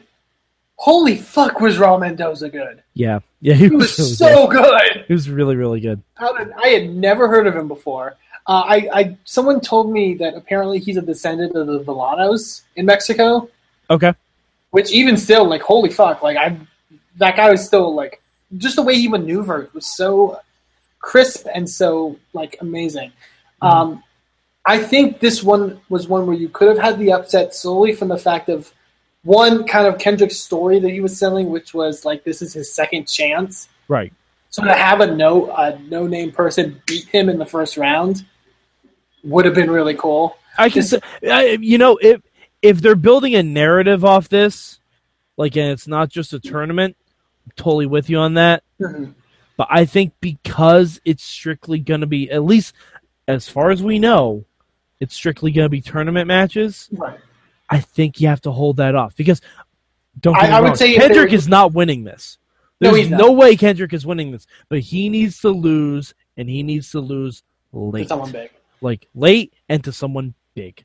Holy 0.84 1.16
fuck, 1.16 1.62
was 1.62 1.78
Raul 1.78 1.98
Mendoza 1.98 2.50
good? 2.50 2.84
Yeah, 2.94 3.20
yeah, 3.40 3.54
he 3.54 3.70
He 3.70 3.70
was 3.70 3.98
was, 3.98 4.20
really 4.20 4.34
so 4.36 4.48
good. 4.48 4.64
good. 4.64 5.06
He 5.08 5.14
was 5.14 5.30
really 5.30 5.56
really 5.56 5.80
good. 5.80 6.02
Did, 6.20 6.52
I 6.62 6.68
had 6.68 6.90
never 6.94 7.30
heard 7.30 7.48
of 7.48 7.56
him 7.56 7.70
before. 7.70 8.18
Uh, 8.48 8.64
I, 8.68 8.90
I 8.94 9.18
someone 9.24 9.62
told 9.62 9.90
me 9.90 10.14
that 10.16 10.34
apparently 10.36 10.80
he's 10.80 10.98
a 10.98 11.02
descendant 11.02 11.56
of 11.56 11.68
the 11.68 11.80
Villanos 11.80 12.64
in 12.76 12.86
Mexico, 12.86 13.50
Okay, 13.90 14.14
which 14.72 14.92
even 14.92 15.16
still, 15.16 15.46
like, 15.48 15.62
holy 15.62 15.90
fuck, 15.90 16.22
like 16.22 16.36
I, 16.36 16.58
that 17.16 17.38
guy 17.38 17.50
was 17.50 17.66
still 17.66 17.96
like, 17.96 18.22
just 18.58 18.76
the 18.76 18.82
way 18.82 18.96
he 18.96 19.08
maneuvered 19.08 19.74
was 19.74 19.96
so 19.96 20.42
crisp 21.00 21.48
and 21.56 21.70
so 21.70 22.18
like 22.34 22.58
amazing. 22.60 23.14
Um, 23.62 24.04
I 24.66 24.80
think 24.80 25.22
this 25.22 25.42
one 25.42 25.80
was 25.88 26.10
one 26.10 26.28
where 26.28 26.36
you 26.36 26.50
could 26.50 26.68
have 26.68 26.78
had 26.78 27.00
the 27.00 27.14
upset 27.14 27.56
solely 27.56 27.94
from 27.94 28.10
the 28.10 28.18
fact 28.18 28.50
of 28.50 28.74
one 29.24 29.66
kind 29.66 29.88
of 29.88 29.98
Kendrick's 29.98 30.40
story 30.40 30.80
that 30.80 30.90
he 30.90 31.02
was 31.02 31.18
selling, 31.18 31.50
which 31.50 31.74
was 31.74 32.06
like 32.06 32.24
this 32.24 32.42
is 32.42 32.54
his 32.54 32.74
second 32.74 33.08
chance. 33.08 33.70
right. 33.88 34.14
So 34.50 34.64
to 34.64 34.74
have 34.74 35.02
a 35.02 35.16
no 35.16 35.50
a 35.52 35.80
no 35.80 36.06
name 36.06 36.32
person 36.32 36.80
beat 36.86 37.08
him 37.08 37.28
in 37.28 37.40
the 37.40 37.46
first 37.46 37.76
round 37.76 38.24
would 39.24 39.46
have 39.46 39.56
been 39.56 39.72
really 39.72 39.96
cool. 39.96 40.38
I 40.58 40.70
can, 40.70 40.84
say, 40.84 41.00
I, 41.24 41.58
you 41.60 41.80
know, 41.80 41.98
if 41.98 42.22
if 42.62 42.82
they're 42.82 42.96
building 42.96 43.34
a 43.36 43.44
narrative 43.44 44.06
off 44.06 44.30
this, 44.30 44.80
like, 45.38 45.58
and 45.58 45.72
it's 45.72 45.88
not 45.88 46.10
just 46.10 46.34
a 46.34 46.40
tournament, 46.40 46.96
I'm 47.46 47.52
totally 47.56 47.88
with 47.88 48.10
you 48.10 48.20
on 48.20 48.36
that. 48.36 48.64
Mm-hmm. 48.80 49.12
But 49.58 49.68
I 49.70 49.86
think 49.86 50.14
because 50.22 51.02
it's 51.06 51.24
strictly 51.24 51.80
going 51.80 52.02
to 52.02 52.08
be, 52.08 52.30
at 52.32 52.44
least 52.44 52.74
as 53.28 53.48
far 53.48 53.72
as 53.72 53.84
we 53.84 54.00
know, 54.00 54.46
it's 55.00 55.16
strictly 55.16 55.52
going 55.52 55.66
to 55.66 55.70
be 55.70 55.82
tournament 55.82 56.28
matches. 56.28 56.90
Right. 56.92 57.20
I 57.70 57.80
think 57.80 58.20
you 58.22 58.28
have 58.28 58.42
to 58.42 58.52
hold 58.52 58.78
that 58.78 58.96
off 58.96 59.16
because 59.16 59.42
don't 60.20 60.36
I- 60.36 60.58
I 60.58 60.62
would 60.62 60.78
say 60.78 60.96
Kendrick 60.96 61.34
is 61.34 61.48
not 61.48 61.74
winning 61.74 62.04
this. 62.04 62.38
No, 62.82 62.90
There's 62.92 63.04
he's 63.04 63.10
not. 63.12 63.18
no 63.20 63.32
way 63.32 63.56
Kendrick 63.56 63.94
is 63.94 64.06
winning 64.06 64.32
this, 64.32 64.46
but 64.70 64.80
he 64.80 65.08
needs 65.10 65.40
to 65.42 65.50
lose, 65.50 66.14
and 66.36 66.50
he 66.50 66.64
needs 66.64 66.92
to 66.92 67.00
lose 67.00 67.42
To 67.72 67.80
late, 67.80 68.10
someone 68.10 68.32
big. 68.32 68.52
like 68.82 69.08
late, 69.16 69.54
and 69.70 69.84
to 69.86 69.92
someone 69.94 70.34
big. 70.54 70.84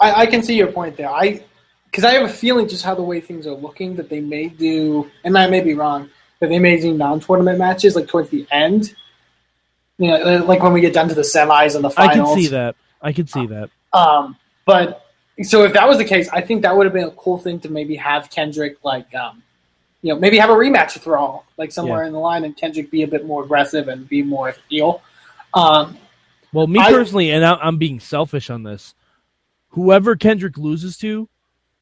I, 0.00 0.22
I 0.22 0.26
can 0.26 0.42
see 0.42 0.56
your 0.56 0.70
point 0.70 0.96
there. 0.96 1.10
I 1.10 1.42
because 1.86 2.04
I 2.04 2.12
have 2.12 2.28
a 2.28 2.32
feeling 2.32 2.68
just 2.68 2.84
how 2.84 2.94
the 2.94 3.02
way 3.02 3.20
things 3.20 3.46
are 3.46 3.54
looking 3.54 3.96
that 3.96 4.10
they 4.10 4.20
may 4.20 4.48
do, 4.48 5.10
and 5.24 5.36
I 5.38 5.46
may 5.48 5.60
be 5.62 5.72
wrong, 5.74 6.10
that 6.40 6.50
they 6.50 6.58
may 6.58 6.78
do 6.78 6.92
non-tournament 6.94 7.58
matches 7.58 7.96
like 7.96 8.06
towards 8.08 8.28
the 8.28 8.46
end. 8.50 8.94
You 9.96 10.10
know, 10.10 10.44
like 10.44 10.62
when 10.62 10.72
we 10.74 10.80
get 10.82 10.92
down 10.92 11.08
to 11.08 11.14
the 11.14 11.22
semis 11.22 11.74
and 11.74 11.82
the 11.82 11.90
finals. 11.90 12.28
I 12.30 12.34
can 12.34 12.42
see 12.42 12.48
that. 12.48 12.76
I 13.00 13.12
can 13.12 13.26
see 13.26 13.46
that. 13.46 13.70
Um, 13.92 14.36
but 14.66 15.06
so 15.42 15.64
if 15.64 15.72
that 15.74 15.86
was 15.88 15.98
the 15.98 16.04
case, 16.04 16.28
I 16.32 16.40
think 16.40 16.62
that 16.62 16.76
would 16.76 16.86
have 16.86 16.92
been 16.92 17.04
a 17.04 17.10
cool 17.12 17.38
thing 17.38 17.60
to 17.60 17.68
maybe 17.68 17.96
have 17.96 18.30
Kendrick 18.30 18.76
like, 18.84 19.14
um, 19.14 19.42
you 20.02 20.12
know, 20.14 20.18
maybe 20.20 20.38
have 20.38 20.50
a 20.50 20.54
rematch 20.54 20.94
with 20.94 21.06
Raw 21.06 21.40
like 21.56 21.72
somewhere 21.72 22.02
Yeah. 22.02 22.08
in 22.08 22.12
the 22.12 22.18
line, 22.18 22.44
and 22.44 22.56
Kendrick 22.56 22.90
be 22.90 23.02
a 23.02 23.08
bit 23.08 23.24
more 23.26 23.44
aggressive 23.44 23.88
and 23.88 24.08
be 24.08 24.22
more 24.22 24.54
heel. 24.68 25.02
Um, 25.54 25.96
Well, 26.52 26.66
me 26.66 26.78
I- 26.80 26.90
personally, 26.92 27.30
and 27.30 27.44
I, 27.44 27.54
I'm 27.54 27.78
being 27.78 28.00
selfish 28.00 28.48
on 28.50 28.62
this. 28.62 28.94
Whoever 29.70 30.16
Kendrick 30.16 30.56
loses 30.56 30.96
to, 30.98 31.28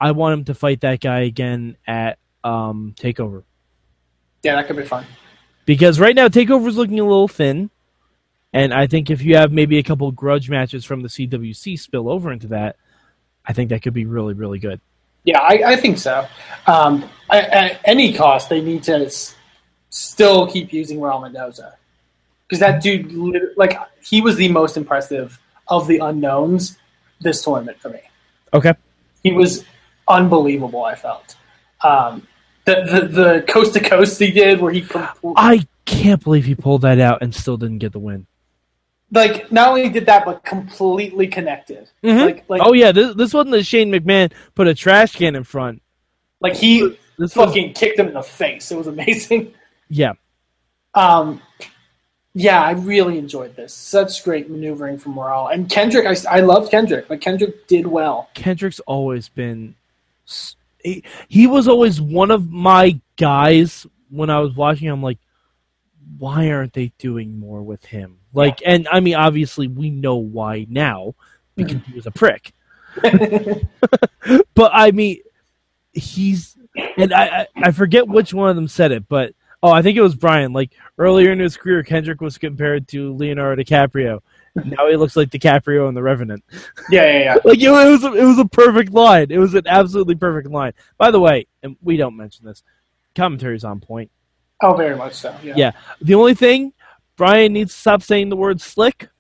I 0.01 0.11
want 0.13 0.39
him 0.39 0.45
to 0.47 0.55
fight 0.55 0.81
that 0.81 1.01
guy 1.01 1.21
again 1.21 1.77
at 1.87 2.19
um, 2.45 2.95
Takeover. 2.99 3.45
yeah, 4.43 4.57
that 4.57 4.67
could 4.67 4.77
be 4.77 4.85
fun. 4.85 5.05
because 5.65 5.99
right 6.01 6.15
now 6.15 6.29
Takeover's 6.29 6.77
looking 6.77 7.01
a 7.01 7.05
little 7.05 7.29
thin, 7.29 7.71
and 8.53 8.73
I 8.75 8.87
think 8.87 9.11
if 9.11 9.23
you 9.23 9.37
have 9.37 9.53
maybe 9.53 9.79
a 9.79 9.83
couple 9.83 10.11
grudge 10.13 10.49
matches 10.51 10.85
from 10.85 11.03
the 11.03 11.09
CWC 11.09 11.79
spill 11.79 12.09
over 12.09 12.33
into 12.33 12.49
that, 12.49 12.77
I 13.47 13.53
think 13.53 13.71
that 13.71 13.83
could 13.83 13.95
be 13.95 14.05
really 14.07 14.35
really 14.35 14.59
good. 14.59 14.81
Yeah, 15.25 15.41
I, 15.41 15.73
I 15.73 15.77
think 15.77 15.99
so. 15.99 16.27
Um, 16.67 17.05
at, 17.31 17.51
at 17.51 17.81
any 17.85 18.13
cost, 18.13 18.49
they 18.49 18.61
need 18.61 18.85
to 18.85 19.07
s- 19.07 19.35
still 19.91 20.47
keep 20.47 20.73
using 20.73 20.99
Raul 21.01 21.21
Mendoza 21.23 21.75
because 22.47 22.61
that 22.61 22.81
dude, 22.81 23.13
like, 23.57 23.77
he 24.01 24.21
was 24.21 24.37
the 24.37 24.49
most 24.49 24.77
impressive 24.77 25.41
of 25.67 25.89
the 25.89 25.99
unknowns 25.99 26.79
this 27.21 27.43
tournament 27.43 27.81
for 27.81 27.89
me. 27.89 27.99
Okay, 28.55 28.73
He 29.25 29.33
was 29.33 29.65
unbelievable. 30.07 30.85
I 30.85 30.95
felt 30.95 31.35
um, 31.83 32.27
the, 32.65 32.75
the 32.85 33.09
the 33.09 33.45
coast 33.49 33.75
to 33.75 33.81
coast 33.81 34.21
he 34.21 34.31
did, 34.31 34.61
where 34.61 34.73
he 34.73 34.83
compl- 34.83 35.35
I 35.37 35.67
can't 35.87 36.23
believe 36.23 36.45
he 36.45 36.55
pulled 36.55 36.83
that 36.83 37.01
out 37.01 37.21
and 37.23 37.35
still 37.35 37.57
didn't 37.57 37.79
get 37.79 37.91
the 37.93 37.99
win. 37.99 38.27
Like 39.13 39.51
not 39.53 39.69
only 39.69 39.89
did 39.89 40.07
that, 40.07 40.25
but 40.25 40.45
completely 40.45 41.27
connected. 41.29 41.89
Mhm. 42.03 42.25
Like 42.25 42.45
like 42.49 42.63
oh 42.65 42.73
yeah, 42.73 42.93
this 42.93 43.15
this 43.15 43.33
wasn't 43.35 43.53
the 43.53 43.63
Shane 43.63 43.91
McMahon 43.93 44.33
put 44.55 44.67
a 44.67 44.75
trash 44.75 45.15
can 45.15 45.37
in 45.37 45.45
front. 45.45 45.83
like 46.41 46.55
he 46.57 46.81
This 46.81 46.97
was, 47.19 47.33
fucking 47.35 47.73
kicked 47.75 47.99
him 47.99 48.09
in 48.09 48.15
the 48.15 48.23
face. 48.23 48.71
It 48.73 48.77
was 48.77 48.87
amazing. 48.89 49.55
yeah, 49.89 50.13
Um, 50.95 51.41
yeah, 52.35 52.61
I 52.63 52.73
really 52.73 53.17
enjoyed 53.19 53.57
this. 53.57 53.73
Such 53.73 54.23
great 54.25 54.51
maneuvering 54.51 54.99
from 54.99 55.13
Morale 55.15 55.49
and 55.49 55.71
Kendrick. 55.71 56.05
I, 56.07 56.17
I 56.39 56.41
loved 56.41 56.71
Kendrick. 56.71 57.09
Like 57.09 57.21
Kendrick 57.21 57.67
did 57.69 57.87
well. 57.87 58.29
Kendrick's 58.35 58.81
always 58.81 59.29
been. 59.29 59.75
He, 60.83 61.03
he 61.29 61.47
was 61.47 61.69
always 61.69 62.01
one 62.01 62.31
of 62.31 62.51
my 62.51 63.01
guys 63.17 63.87
when 64.11 64.29
I 64.31 64.41
was 64.41 64.55
watching. 64.55 64.89
I'm 64.89 65.03
like, 65.03 65.19
why 66.19 66.51
aren't 66.51 66.75
they 66.75 66.93
doing 66.99 67.39
more 67.39 67.63
with 67.63 67.85
him? 67.87 68.19
Like, 68.37 68.61
and 68.67 68.87
I 68.93 69.01
mean, 69.01 69.15
obviously, 69.15 69.67
we 69.67 69.89
know 69.89 70.17
why 70.17 70.67
now 70.69 71.15
because 71.57 71.81
he 71.87 71.95
was 71.95 72.07
a 72.07 72.11
prick. 72.11 72.53
But 74.55 74.73
I 74.75 74.91
mean, 74.91 75.21
he's 75.93 76.57
and 76.97 77.13
I, 77.13 77.25
I 77.27 77.47
I 77.69 77.71
forget 77.71 78.09
which 78.09 78.35
one 78.35 78.51
of 78.51 78.57
them 78.57 78.67
said 78.67 78.91
it, 78.91 79.09
but 79.09 79.35
oh, 79.63 79.71
I 79.71 79.83
think 79.83 79.97
it 79.97 80.03
was 80.03 80.17
Brian. 80.17 80.53
Like 80.53 80.73
earlier 80.99 81.31
in 81.31 81.39
his 81.39 81.57
career, 81.57 81.85
Kendrick 81.85 82.21
was 82.21 82.39
compared 82.39 82.89
to 82.89 83.15
Leonardo 83.15 83.63
DiCaprio. 83.63 84.21
Now 84.57 84.89
he 84.89 84.97
looks 84.97 85.15
like 85.15 85.31
DiCaprio 85.31 85.89
in 85.89 85.95
The 85.95 86.03
Revenant. 86.03 86.43
yeah, 86.91 87.05
yeah, 87.05 87.19
yeah. 87.19 87.37
Like 87.45 87.61
it, 87.61 87.71
was, 87.71 88.03
a, 88.03 88.15
it 88.15 88.25
was 88.25 88.39
a 88.39 88.47
perfect 88.47 88.93
line. 88.93 89.29
It 89.31 89.39
was 89.39 89.55
an 89.55 89.67
absolutely 89.67 90.17
perfect 90.17 90.49
line. 90.49 90.73
By 90.99 91.11
the 91.11 91.21
way, 91.21 91.47
and 91.63 91.77
we 91.83 91.97
don't 91.97 92.17
mention 92.17 92.47
this, 92.47 92.63
commentary's 93.15 93.65
on 93.65 93.81
point. 93.81 94.11
Oh, 94.63 94.75
very 94.75 94.97
much 94.97 95.13
so. 95.13 95.37
Yeah. 95.43 95.55
Yeah. 95.57 95.73
The 96.01 96.15
only 96.15 96.35
thing, 96.35 96.73
Brian 97.17 97.53
needs 97.53 97.73
to 97.75 97.81
stop 97.81 98.03
saying 98.03 98.29
the 98.29 98.37
word 98.37 98.61
slick. 98.61 99.09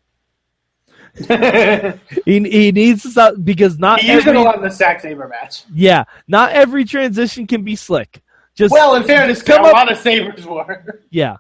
He, 2.26 2.40
he 2.40 2.72
needs 2.72 3.02
to 3.02 3.10
stop 3.10 3.34
because 3.42 3.78
not 3.78 4.00
he 4.00 4.12
used 4.12 4.26
it 4.26 4.36
a 4.36 4.40
lot 4.40 4.56
in 4.56 4.62
the 4.62 4.70
Zack 4.70 5.00
Sabre 5.00 5.28
match. 5.28 5.64
yeah, 5.72 6.04
not 6.28 6.52
every 6.52 6.84
transition 6.84 7.46
can 7.46 7.62
be 7.62 7.74
slick. 7.74 8.22
Just 8.54 8.70
Well, 8.72 8.96
in 8.96 9.04
fairness, 9.04 9.42
come 9.42 9.64
a 9.64 9.68
up- 9.68 9.72
lot 9.74 9.90
of 9.90 9.96
Sabres 9.98 10.44
were. 10.46 11.02
yeah, 11.10 11.36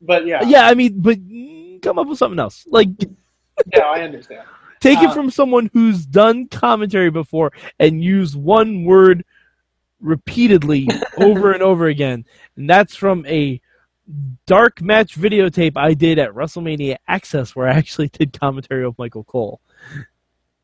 But 0.00 0.26
yeah, 0.26 0.42
yeah. 0.44 0.66
I 0.68 0.74
mean, 0.74 1.00
but 1.00 1.18
mm, 1.18 1.82
come 1.82 1.98
up 1.98 2.06
with 2.06 2.18
something 2.18 2.38
else. 2.38 2.64
Like 2.68 2.88
yeah, 3.74 3.80
I 3.80 4.02
understand. 4.02 4.42
take 4.80 5.00
it 5.00 5.08
Uh, 5.10 5.14
from 5.14 5.30
someone 5.30 5.70
who's 5.72 6.06
done 6.06 6.46
commentary 6.46 7.10
before 7.10 7.52
and 7.80 8.02
used 8.04 8.36
one 8.36 8.84
word 8.84 9.24
repeatedly 10.00 10.88
over 11.18 11.50
and 11.52 11.62
over 11.64 11.86
again, 11.86 12.24
and 12.56 12.70
that's 12.70 12.94
from 12.94 13.26
a 13.26 13.60
dark 14.46 14.80
match 14.80 15.18
videotape 15.18 15.76
I 15.76 15.94
did 15.94 16.18
at 16.18 16.32
WrestleMania 16.32 16.96
Access, 17.08 17.54
where 17.56 17.68
I 17.68 17.72
actually 17.72 18.08
did 18.08 18.38
commentary 18.38 18.84
of 18.84 18.98
Michael 18.98 19.24
Cole, 19.24 19.60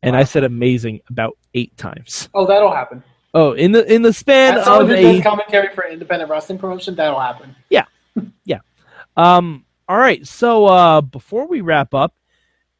and 0.01 0.15
I 0.15 0.23
said 0.23 0.43
amazing 0.43 1.01
about 1.09 1.37
eight 1.53 1.75
times. 1.77 2.29
Oh, 2.33 2.45
that'll 2.45 2.73
happen. 2.73 3.03
Oh, 3.33 3.53
in 3.53 3.71
the 3.71 3.91
in 3.91 4.03
the 4.03 4.13
span 4.13 4.57
As 4.57 4.67
of 4.67 4.87
who 4.87 4.93
a 4.93 5.21
commentary 5.21 5.73
for 5.73 5.81
an 5.81 5.93
independent 5.93 6.29
wrestling 6.29 6.59
promotion, 6.59 6.95
that'll 6.95 7.19
happen. 7.19 7.55
Yeah, 7.69 7.85
yeah. 8.45 8.59
Um. 9.17 9.65
All 9.89 9.97
right. 9.97 10.25
So 10.25 10.65
uh, 10.65 11.01
before 11.01 11.47
we 11.47 11.61
wrap 11.61 11.93
up, 11.93 12.15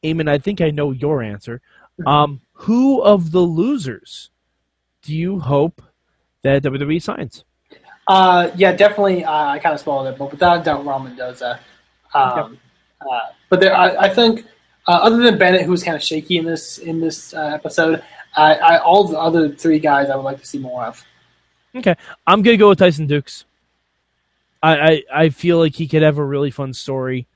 Eamon, 0.04 0.30
I 0.30 0.38
think 0.38 0.62
I 0.62 0.70
know 0.70 0.92
your 0.92 1.22
answer. 1.22 1.62
Um, 2.08 2.42
who 2.54 3.02
of 3.02 3.32
the 3.32 3.40
losers 3.40 4.32
do 5.04 5.14
you 5.14 5.40
hope 5.40 5.82
that 6.44 6.64
WWE 6.64 7.02
signs. 7.02 7.44
Uh, 8.08 8.52
yeah, 8.56 8.74
definitely. 8.74 9.24
Uh, 9.24 9.32
I 9.32 9.60
kind 9.60 9.74
of 9.74 9.80
spoiled 9.80 10.08
it, 10.08 10.18
but 10.18 10.32
without 10.32 10.62
a 10.62 10.64
doubt, 10.64 10.84
Raul 10.84 11.04
Mendoza. 11.04 11.60
Um, 12.14 12.58
uh, 13.02 13.20
but 13.50 13.60
there, 13.60 13.76
I, 13.76 13.96
I 13.96 14.10
think, 14.10 14.46
uh, 14.88 15.00
other 15.02 15.18
than 15.18 15.38
Bennett, 15.38 15.64
who 15.64 15.72
was 15.72 15.84
kind 15.84 15.96
of 15.96 16.04
shaky 16.04 16.38
in 16.38 16.46
this 16.46 16.78
in 16.78 17.00
this 17.00 17.34
uh, 17.34 17.52
episode, 17.54 18.04
I, 18.36 18.56
I, 18.56 18.78
all 18.80 19.08
the 19.08 19.18
other 19.18 19.50
three 19.50 19.80
guys 19.80 20.10
I 20.10 20.16
would 20.16 20.24
like 20.24 20.40
to 20.40 20.46
see 20.46 20.60
more 20.60 20.86
of. 20.86 21.04
Okay, 21.76 21.96
I'm 22.28 22.42
gonna 22.42 22.58
go 22.58 22.70
with 22.70 22.80
Tyson 22.80 23.08
Dux. 23.08 23.46
I 24.62 24.78
I, 24.78 25.04
I 25.14 25.30
feel 25.30 25.58
like 25.58 25.76
he 25.76 25.88
could 25.88 26.02
have 26.02 26.18
a 26.18 26.26
really 26.26 26.52
fun 26.52 26.74
story. 26.74 27.28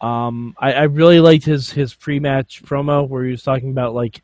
Um, 0.00 0.54
I, 0.58 0.72
I 0.72 0.82
really 0.82 1.20
liked 1.20 1.44
his 1.44 1.70
his 1.70 1.94
pre 1.94 2.18
match 2.18 2.62
promo 2.64 3.08
where 3.08 3.24
he 3.24 3.30
was 3.30 3.42
talking 3.42 3.70
about 3.70 3.94
like 3.94 4.22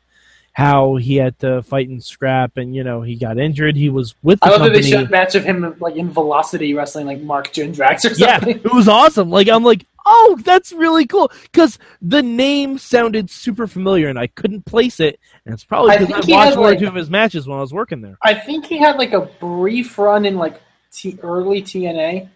how 0.53 0.97
he 0.97 1.15
had 1.15 1.39
to 1.39 1.61
fight 1.63 1.87
and 1.89 2.03
scrap, 2.03 2.57
and 2.57 2.75
you 2.75 2.83
know 2.83 3.01
he 3.01 3.15
got 3.15 3.37
injured. 3.39 3.75
He 3.75 3.89
was 3.89 4.15
with 4.21 4.39
the 4.39 4.47
I 4.47 4.49
love 4.49 4.61
that 4.63 4.73
they 4.73 4.81
showed 4.81 5.07
a 5.07 5.09
match 5.09 5.35
of 5.35 5.43
him 5.43 5.75
like 5.79 5.95
in 5.95 6.09
Velocity 6.09 6.73
wrestling 6.73 7.05
like 7.07 7.21
Mark 7.21 7.53
Jindrak 7.53 7.95
or 8.05 8.13
something. 8.15 8.19
yeah, 8.19 8.61
it 8.65 8.73
was 8.73 8.87
awesome. 8.87 9.29
Like 9.29 9.47
I'm 9.47 9.63
like, 9.63 9.85
oh, 10.05 10.39
that's 10.43 10.73
really 10.73 11.05
cool 11.05 11.31
because 11.43 11.79
the 12.01 12.21
name 12.21 12.77
sounded 12.77 13.29
super 13.29 13.65
familiar, 13.67 14.09
and 14.09 14.19
I 14.19 14.27
couldn't 14.27 14.65
place 14.65 14.99
it. 14.99 15.19
And 15.45 15.53
it's 15.53 15.63
probably 15.63 15.97
because 15.97 16.11
I, 16.13 16.25
he 16.25 16.33
watched 16.33 16.57
one 16.57 16.73
or 16.75 16.77
two 16.79 16.87
of 16.87 16.95
his 16.95 17.09
matches 17.09 17.47
when 17.47 17.57
I 17.57 17.61
was 17.61 17.73
working 17.73 18.01
there. 18.01 18.17
I 18.21 18.33
think 18.33 18.65
he 18.65 18.77
had 18.77 18.97
like 18.97 19.13
a 19.13 19.21
brief 19.39 19.97
run 19.97 20.25
in 20.25 20.35
like 20.35 20.61
T- 20.91 21.17
early 21.23 21.61
TNA 21.61 22.27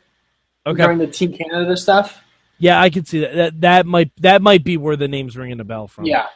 Okay, 0.65 0.81
during 0.81 0.97
the 0.97 1.07
Team 1.07 1.33
Canada 1.33 1.75
stuff. 1.75 2.23
yeah, 2.57 2.79
I 2.81 2.89
can 2.89 3.03
see 3.03 3.19
that. 3.19 3.35
That 3.35 3.61
that 3.61 3.85
might 3.85 4.11
that 4.21 4.41
might 4.41 4.63
be 4.63 4.77
where 4.77 4.95
the 4.95 5.09
name's 5.09 5.35
ringing 5.35 5.59
a 5.59 5.65
bell 5.65 5.89
from. 5.89 6.05
Yeah, 6.05 6.27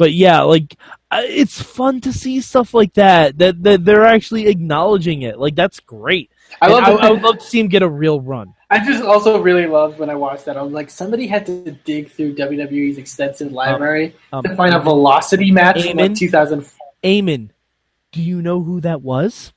but 0.00 0.14
yeah, 0.14 0.40
like 0.40 0.78
uh, 1.10 1.20
it's 1.24 1.60
fun 1.60 2.00
to 2.00 2.10
see 2.10 2.40
stuff 2.40 2.72
like 2.72 2.94
that. 2.94 3.36
That 3.36 3.62
that 3.64 3.84
they're 3.84 4.06
actually 4.06 4.46
acknowledging 4.46 5.20
it. 5.22 5.38
Like 5.38 5.54
that's 5.54 5.78
great. 5.78 6.30
I 6.62 6.68
love. 6.68 6.84
I, 6.84 6.92
I 7.08 7.10
would 7.10 7.20
love 7.20 7.36
to 7.36 7.44
see 7.44 7.60
him 7.60 7.68
get 7.68 7.82
a 7.82 7.88
real 7.88 8.18
run. 8.18 8.54
I 8.70 8.82
just 8.82 9.02
also 9.04 9.42
really 9.42 9.66
loved 9.66 9.98
when 9.98 10.08
I 10.08 10.14
watched 10.14 10.46
that. 10.46 10.56
I 10.56 10.62
was 10.62 10.72
like, 10.72 10.88
somebody 10.88 11.26
had 11.26 11.44
to 11.46 11.72
dig 11.84 12.10
through 12.10 12.34
WWE's 12.34 12.96
extensive 12.96 13.52
library 13.52 14.16
Um, 14.32 14.42
to 14.42 14.56
find 14.56 14.72
a 14.74 14.80
Velocity 14.80 15.50
match 15.50 15.82
from 15.82 15.90
Amen. 15.90 16.12
like 16.12 16.18
2004. 16.18 16.78
Eamon, 17.04 17.50
do 18.12 18.22
you 18.22 18.40
know 18.40 18.62
who 18.62 18.80
that 18.80 19.02
was? 19.02 19.52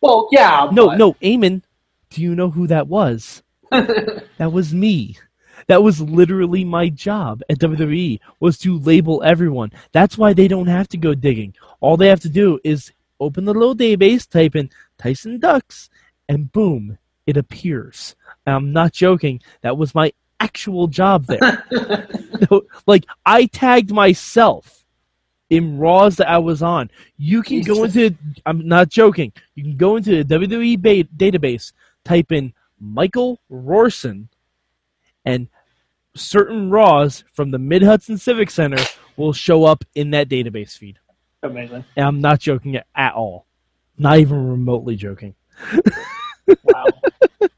Well, 0.00 0.28
yeah, 0.32 0.70
No, 0.72 0.88
but- 0.88 0.98
no, 0.98 1.12
Eamon, 1.22 1.62
do 2.10 2.20
you 2.20 2.34
know 2.34 2.50
who 2.50 2.66
that 2.66 2.88
was? 2.88 3.42
That 3.70 4.50
was 4.52 4.74
me. 4.74 5.18
That 5.66 5.82
was 5.82 6.00
literally 6.00 6.64
my 6.64 6.88
job 6.88 7.42
at 7.48 7.58
WWE 7.58 8.20
was 8.40 8.58
to 8.58 8.78
label 8.78 9.22
everyone. 9.22 9.72
That's 9.92 10.18
why 10.18 10.32
they 10.32 10.48
don't 10.48 10.66
have 10.66 10.88
to 10.88 10.96
go 10.96 11.14
digging. 11.14 11.54
All 11.80 11.96
they 11.96 12.08
have 12.08 12.20
to 12.20 12.28
do 12.28 12.58
is 12.64 12.92
open 13.20 13.44
the 13.44 13.54
little 13.54 13.76
database, 13.76 14.28
type 14.28 14.56
in 14.56 14.70
Tyson 14.98 15.38
Dux, 15.38 15.90
and 16.28 16.50
boom, 16.52 16.98
it 17.26 17.36
appears. 17.36 18.16
I'm 18.46 18.72
not 18.72 18.92
joking. 18.92 19.40
That 19.62 19.78
was 19.78 19.94
my 19.94 20.12
actual 20.40 20.86
job 20.86 21.26
there. 21.26 21.64
like 22.86 23.06
I 23.24 23.46
tagged 23.46 23.90
myself 23.90 24.84
in 25.50 25.78
Raws 25.78 26.16
that 26.16 26.28
I 26.28 26.38
was 26.38 26.62
on. 26.62 26.90
You 27.16 27.42
can 27.42 27.62
go 27.62 27.84
into. 27.84 28.14
I'm 28.46 28.66
not 28.66 28.88
joking. 28.88 29.32
You 29.54 29.62
can 29.62 29.76
go 29.76 29.96
into 29.96 30.24
the 30.24 30.34
WWE 30.34 30.80
ba- 30.80 31.08
database, 31.16 31.72
type 32.04 32.32
in 32.32 32.52
Michael 32.80 33.40
Rorson, 33.50 34.28
and 35.24 35.48
certain 36.16 36.70
Raws 36.70 37.24
from 37.32 37.50
the 37.50 37.58
Mid 37.58 37.82
Hudson 37.82 38.18
Civic 38.18 38.50
Center 38.50 38.82
will 39.16 39.32
show 39.32 39.64
up 39.64 39.84
in 39.94 40.10
that 40.10 40.28
database 40.28 40.76
feed. 40.76 40.98
Amazing. 41.42 41.84
And 41.96 42.06
I'm 42.06 42.20
not 42.20 42.40
joking 42.40 42.76
at 42.76 43.14
all. 43.14 43.46
Not 43.98 44.18
even 44.18 44.48
remotely 44.48 44.96
joking. 44.96 45.34
Wow. 46.64 46.84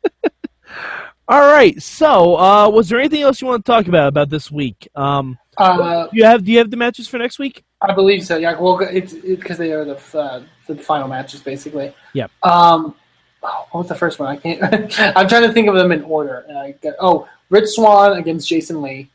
All 1.28 1.40
right. 1.40 1.80
So, 1.82 2.36
uh, 2.36 2.68
was 2.68 2.88
there 2.88 3.00
anything 3.00 3.22
else 3.22 3.40
you 3.40 3.48
want 3.48 3.64
to 3.64 3.72
talk 3.72 3.88
about 3.88 4.08
about 4.08 4.28
this 4.28 4.50
week? 4.50 4.88
Um, 4.94 5.38
uh, 5.56 6.04
do 6.04 6.10
you 6.12 6.24
have 6.24 6.44
Do 6.44 6.52
you 6.52 6.58
have 6.58 6.70
the 6.70 6.76
matches 6.76 7.08
for 7.08 7.18
next 7.18 7.38
week? 7.38 7.64
I 7.80 7.94
believe 7.94 8.24
so. 8.24 8.36
Yeah. 8.36 8.58
Well, 8.60 8.78
it's 8.80 9.14
because 9.14 9.58
they 9.58 9.72
are 9.72 9.84
the 9.84 10.18
uh, 10.18 10.42
the 10.66 10.76
final 10.76 11.08
matches 11.08 11.40
basically. 11.40 11.94
Yep. 12.12 12.30
Um, 12.42 12.94
oh, 13.42 13.66
what 13.70 13.80
was 13.80 13.88
the 13.88 13.94
first 13.94 14.18
one? 14.18 14.28
I 14.28 14.36
can't. 14.36 14.62
I'm 15.16 15.28
trying 15.28 15.42
to 15.42 15.52
think 15.52 15.68
of 15.68 15.74
them 15.74 15.90
in 15.90 16.02
order. 16.02 16.44
And 16.48 16.58
I 16.58 16.72
got, 16.72 16.94
oh, 17.00 17.28
Rich 17.50 17.70
Swann 17.70 18.18
against 18.18 18.48
Jason 18.48 18.82
Lee. 18.82 19.10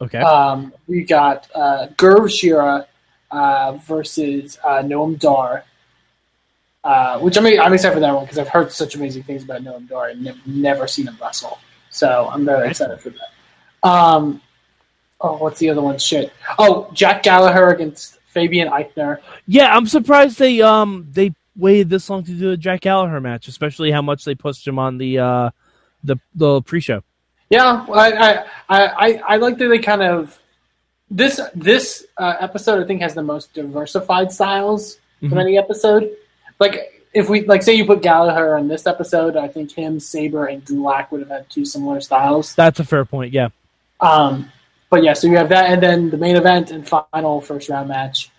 Okay. 0.00 0.18
Um, 0.18 0.72
we 0.86 1.02
got 1.02 1.48
uh, 1.54 1.88
Gurv 1.96 2.26
Sihra 2.28 2.86
uh, 3.30 3.72
versus 3.78 4.58
uh, 4.64 4.82
Noam 4.82 5.18
Dar, 5.18 5.64
uh, 6.84 7.18
which 7.20 7.36
I'm, 7.36 7.46
I'm 7.46 7.72
excited 7.72 7.94
for 7.94 8.00
that 8.00 8.14
one 8.14 8.24
because 8.24 8.38
I've 8.38 8.48
heard 8.48 8.70
such 8.72 8.94
amazing 8.94 9.24
things 9.24 9.42
about 9.42 9.62
Noam 9.62 9.88
Dar 9.88 10.08
and 10.08 10.22
never, 10.22 10.38
never 10.46 10.86
seen 10.86 11.06
him 11.06 11.16
wrestle. 11.20 11.58
So 11.90 12.28
I'm 12.32 12.44
very 12.44 12.68
excited 12.68 13.00
for 13.00 13.10
that. 13.10 13.88
Um, 13.88 14.40
oh, 15.20 15.36
what's 15.38 15.58
the 15.58 15.70
other 15.70 15.82
one? 15.82 15.98
Shit. 15.98 16.32
Oh, 16.58 16.90
Jack 16.92 17.22
Gallagher 17.22 17.70
against 17.70 18.18
Fabian 18.26 18.68
Aichner. 18.68 19.18
yeah, 19.46 19.74
I'm 19.74 19.86
surprised 19.86 20.38
they 20.38 20.60
um 20.62 21.08
they 21.12 21.32
waited 21.56 21.90
this 21.90 22.08
long 22.08 22.22
to 22.24 22.32
do 22.32 22.52
a 22.52 22.56
Jack 22.56 22.82
Gallagher 22.82 23.20
match, 23.20 23.48
especially 23.48 23.90
how 23.90 24.02
much 24.02 24.24
they 24.24 24.34
pushed 24.34 24.66
him 24.66 24.78
on 24.78 24.98
the 24.98 25.18
uh 25.18 25.50
the 26.04 26.16
the 26.34 26.62
pre-show. 26.62 27.02
Yeah, 27.50 27.86
I, 27.92 28.12
I, 28.12 28.44
I, 28.68 29.22
I- 29.28 29.36
like 29.36 29.58
that 29.58 29.68
they 29.68 29.78
kind 29.78 30.02
of 30.02 30.38
this 31.10 31.40
this 31.54 32.04
uh, 32.18 32.34
episode. 32.40 32.82
I 32.82 32.86
think 32.86 33.00
has 33.00 33.14
the 33.14 33.22
most 33.22 33.52
diversified 33.54 34.30
styles 34.32 34.98
Mhm. 35.22 35.32
of 35.32 35.38
any 35.38 35.56
episode. 35.58 36.10
Like 36.60 37.02
if 37.14 37.28
we 37.30 37.44
like 37.46 37.62
say 37.62 37.72
you 37.72 37.86
put 37.86 38.02
Gallagher 38.02 38.56
on 38.56 38.68
this 38.68 38.86
episode, 38.86 39.36
I 39.36 39.48
think 39.48 39.72
him, 39.72 39.98
Sabre, 39.98 40.46
and 40.46 40.62
Gulak 40.64 41.10
would 41.10 41.20
have 41.20 41.30
had 41.30 41.48
two 41.50 41.64
similar 41.64 42.00
styles. 42.02 42.54
That's 42.54 42.78
a 42.80 42.84
fair 42.84 43.04
point. 43.06 43.32
Yeah. 43.32 43.48
Um, 44.00 44.52
but 44.90 45.02
yeah, 45.02 45.14
so 45.14 45.26
you 45.26 45.36
have 45.38 45.48
that, 45.48 45.70
and 45.70 45.82
then 45.82 46.10
the 46.10 46.16
main 46.18 46.36
event 46.36 46.70
and 46.70 46.86
final 46.86 47.40
first 47.40 47.68
round 47.70 47.88
match. 47.88 48.30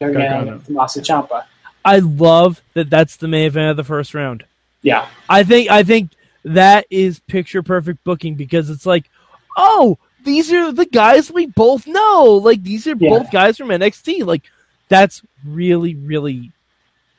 Gargano 0.00 0.24
Gargano. 0.24 0.42
against 0.52 0.66
Tommaso 0.66 1.00
Ciampa. 1.00 1.44
I 1.84 1.98
love 1.98 2.60
that 2.74 2.90
that's 2.90 3.16
the 3.16 3.28
main 3.28 3.46
event 3.46 3.70
of 3.70 3.76
the 3.76 3.84
first 3.84 4.14
round. 4.14 4.44
Yeah, 4.82 5.06
I 5.28 5.42
think 5.44 5.70
I 5.70 5.82
think 5.84 6.10
that 6.44 6.86
is 6.90 7.20
picture 7.20 7.62
perfect 7.62 8.02
booking 8.04 8.34
because 8.34 8.70
it's 8.70 8.86
like, 8.86 9.08
oh, 9.56 9.98
these 10.24 10.52
are 10.52 10.72
the 10.72 10.86
guys 10.86 11.30
we 11.30 11.46
both 11.46 11.86
know. 11.86 12.40
Like 12.42 12.62
these 12.62 12.86
are 12.86 12.96
Yeah. 12.96 13.10
both 13.10 13.30
guys 13.30 13.56
from 13.56 13.68
NXT. 13.68 14.24
Like 14.24 14.42
that's 14.88 15.22
really 15.46 15.94
really 15.96 16.52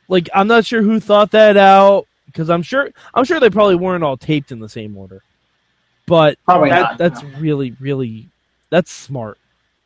like 0.07 0.29
I'm 0.33 0.47
not 0.47 0.65
sure 0.65 0.81
who 0.81 0.99
thought 0.99 1.31
that 1.31 1.57
out 1.57 2.07
because 2.27 2.49
I'm 2.49 2.61
sure 2.63 2.89
I'm 3.13 3.25
sure 3.25 3.39
they 3.39 3.49
probably 3.49 3.75
weren't 3.75 4.03
all 4.03 4.17
taped 4.17 4.51
in 4.51 4.59
the 4.59 4.69
same 4.69 4.95
order. 4.97 5.21
But 6.05 6.37
Probably 6.45 6.69
that, 6.69 6.81
not, 6.81 6.97
that's 6.97 7.23
no. 7.23 7.29
really 7.39 7.75
really 7.79 8.29
that's 8.69 8.91
smart. 8.91 9.37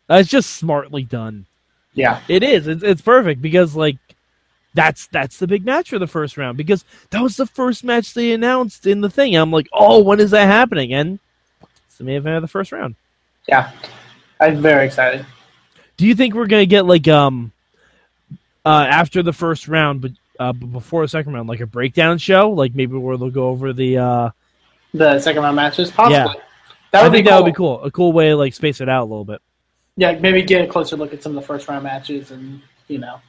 That's 0.08 0.28
just 0.30 0.52
smartly 0.56 1.04
done. 1.04 1.46
yeah, 1.94 2.22
It 2.30 2.42
is. 2.44 2.68
It's, 2.68 2.82
it's 2.84 3.02
perfect 3.02 3.42
because 3.42 3.76
like 3.76 3.98
that's 4.74 5.08
that's 5.08 5.38
the 5.40 5.48
big 5.48 5.66
match 5.66 5.90
for 5.90 6.00
the 6.00 6.08
first 6.08 6.38
round 6.38 6.58
because 6.58 6.86
that 7.10 7.22
was 7.22 7.36
the 7.38 7.46
first 7.48 7.84
match 7.84 8.14
they 8.14 8.32
announced 8.32 8.86
in 8.86 9.02
the 9.02 9.10
thing. 9.10 9.36
I'm 9.36 9.52
like, 9.52 9.68
oh, 9.74 10.02
when 10.04 10.20
is 10.20 10.32
that 10.32 10.46
happening? 10.46 10.94
And 10.94 11.20
it's 11.88 11.98
the 11.98 12.04
main 12.04 12.18
event 12.18 12.36
of 12.38 12.42
the 12.42 12.48
first 12.48 12.72
round. 12.72 12.96
yeah. 13.48 13.72
I'm 14.40 14.62
very 14.62 14.86
excited. 14.86 15.26
Do 15.98 16.06
you 16.06 16.14
think 16.14 16.36
we're 16.36 16.46
gonna 16.46 16.68
get 16.68 16.86
like 16.86 17.08
um 17.08 17.52
uh 18.66 18.86
after 18.88 19.24
the 19.24 19.34
first 19.34 19.68
round, 19.68 20.02
but 20.02 20.12
uh, 20.40 20.54
before 20.54 21.02
the 21.04 21.08
second 21.08 21.34
round, 21.34 21.50
like 21.50 21.62
a 21.62 21.66
breakdown 21.66 22.20
show, 22.20 22.52
like 22.52 22.76
maybe 22.76 22.96
where 22.96 23.18
they'll 23.18 23.32
go 23.32 23.48
over 23.48 23.74
the. 23.74 23.98
uh 23.98 24.30
The 24.94 25.20
second 25.20 25.42
round 25.42 25.56
matches, 25.56 25.90
possibly. 25.90 26.36
Yeah. 26.36 26.44
That 26.92 27.02
would 27.02 27.10
I 27.10 27.12
think 27.16 27.26
be 27.26 27.30
that 27.32 27.38
would 27.42 27.46
be 27.52 27.56
cool. 27.56 27.84
A 27.84 27.90
cool 27.90 28.14
way 28.14 28.30
to 28.30 28.36
like 28.36 28.54
space 28.54 28.80
it 28.80 28.88
out 28.88 29.02
a 29.02 29.10
little 29.10 29.26
bit, 29.26 29.42
Yeah, 29.96 30.12
maybe 30.20 30.44
get 30.44 30.64
a 30.64 30.68
closer 30.68 30.96
look 30.96 31.14
at 31.14 31.24
some 31.24 31.36
of 31.36 31.42
the 31.42 31.48
first 31.48 31.68
round 31.68 31.84
matches, 31.84 32.30
and 32.30 32.62
you 32.88 33.00
know, 33.00 33.20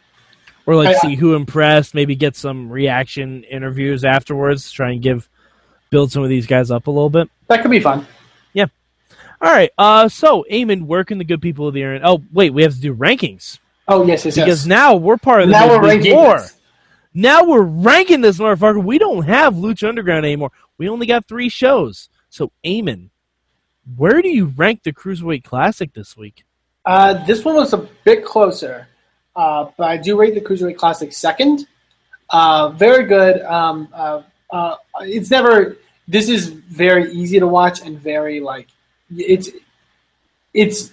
or 0.68 0.76
like 0.76 0.94
I- 0.96 0.98
see 0.98 1.14
who 1.16 1.34
impressed. 1.34 1.94
Maybe 1.94 2.14
get 2.14 2.36
some 2.36 2.70
reaction 2.70 3.42
interviews 3.44 4.04
afterwards. 4.04 4.70
Try 4.70 4.92
and 4.92 5.02
give 5.02 5.28
build 5.90 6.12
some 6.12 6.22
of 6.22 6.28
these 6.28 6.46
guys 6.46 6.70
up 6.70 6.86
a 6.86 6.90
little 6.90 7.10
bit. 7.10 7.28
that 7.48 7.62
could 7.62 7.70
be 7.70 7.80
fun. 7.80 8.06
Yeah. 8.52 8.66
All 9.40 9.50
right. 9.50 9.70
Uh, 9.78 10.08
so 10.08 10.44
Eamon, 10.50 10.82
where 10.82 11.02
can 11.04 11.18
the 11.18 11.24
good 11.24 11.40
people 11.40 11.66
of 11.66 11.74
the 11.74 11.80
internet? 11.80 12.02
Oh, 12.04 12.22
wait, 12.32 12.52
we 12.52 12.62
have 12.62 12.74
to 12.74 12.80
do 12.80 12.94
rankings 12.94 13.58
Oh 13.88 14.06
yes, 14.06 14.24
yes, 14.26 14.34
because 14.34 14.64
yes. 14.64 14.66
now 14.66 14.94
we're 14.96 15.16
part 15.16 15.40
of 15.42 15.48
the 15.48 15.52
now 15.52 15.66
we're 15.68 15.82
ranking. 15.82 16.14
War. 16.14 16.38
this. 16.40 16.54
Now 17.14 17.44
we're 17.44 17.62
ranking 17.62 18.20
this 18.20 18.38
motherfucker. 18.38 18.84
We 18.84 18.98
don't 18.98 19.24
have 19.24 19.54
Lucha 19.54 19.88
Underground 19.88 20.26
anymore. 20.26 20.52
We 20.76 20.88
only 20.90 21.06
got 21.06 21.26
three 21.26 21.48
shows. 21.48 22.10
So 22.28 22.52
Eamon, 22.62 23.08
where 23.96 24.20
do 24.20 24.28
you 24.28 24.44
rank 24.56 24.82
the 24.82 24.92
Cruiserweight 24.92 25.42
Classic 25.44 25.92
this 25.94 26.16
week? 26.18 26.44
Uh, 26.84 27.24
this 27.24 27.44
one 27.44 27.54
was 27.54 27.72
a 27.72 27.88
bit 28.04 28.24
closer, 28.26 28.88
uh, 29.38 29.70
but 29.76 29.86
I 29.88 29.96
do 29.96 30.18
rate 30.20 30.34
the 30.34 30.40
Cruiserweight 30.40 30.76
Classic 30.76 31.12
second. 31.12 31.66
Uh, 32.30 32.70
very 32.70 33.04
good. 33.06 33.40
Um, 33.42 33.88
uh, 33.94 34.22
uh, 34.50 34.74
it's 35.00 35.30
never. 35.30 35.78
This 36.08 36.28
is 36.28 36.48
very 36.48 37.12
easy 37.12 37.38
to 37.38 37.46
watch 37.46 37.80
and 37.86 37.98
very 37.98 38.40
like 38.40 38.68
it's 39.16 39.48
it's 40.54 40.92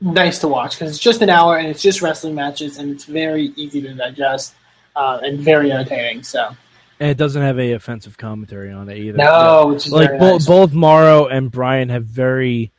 nice 0.00 0.38
to 0.40 0.48
watch 0.48 0.72
because 0.76 0.90
it's 0.94 0.98
just 1.10 1.20
an 1.22 1.28
hour 1.30 1.58
and 1.58 1.66
it's 1.68 1.82
just 1.82 2.00
wrestling 2.00 2.34
matches 2.34 2.78
and 2.78 2.90
it's 2.92 3.04
very 3.04 3.46
easy 3.56 3.80
to 3.82 3.92
digest. 3.94 4.54
uh, 4.96 5.20
and 5.22 5.38
very 5.40 5.70
entertaining. 5.72 6.22
So 6.22 6.56
And 7.00 7.10
it 7.10 7.16
doesn't 7.16 7.42
have 7.42 7.58
any 7.58 7.72
offensive 7.72 8.16
commentary 8.18 8.72
on 8.72 8.88
it 8.88 8.98
either. 8.98 9.18
no, 9.18 9.66
which 9.68 9.86
is 9.86 9.92
like 9.92 10.08
very 10.08 10.18
bo- 10.18 10.32
nice. 10.32 10.46
both 10.46 10.72
Mauro 10.72 11.26
and 11.26 11.50
Brian 11.50 11.88
have 11.90 12.04
very, 12.04 12.72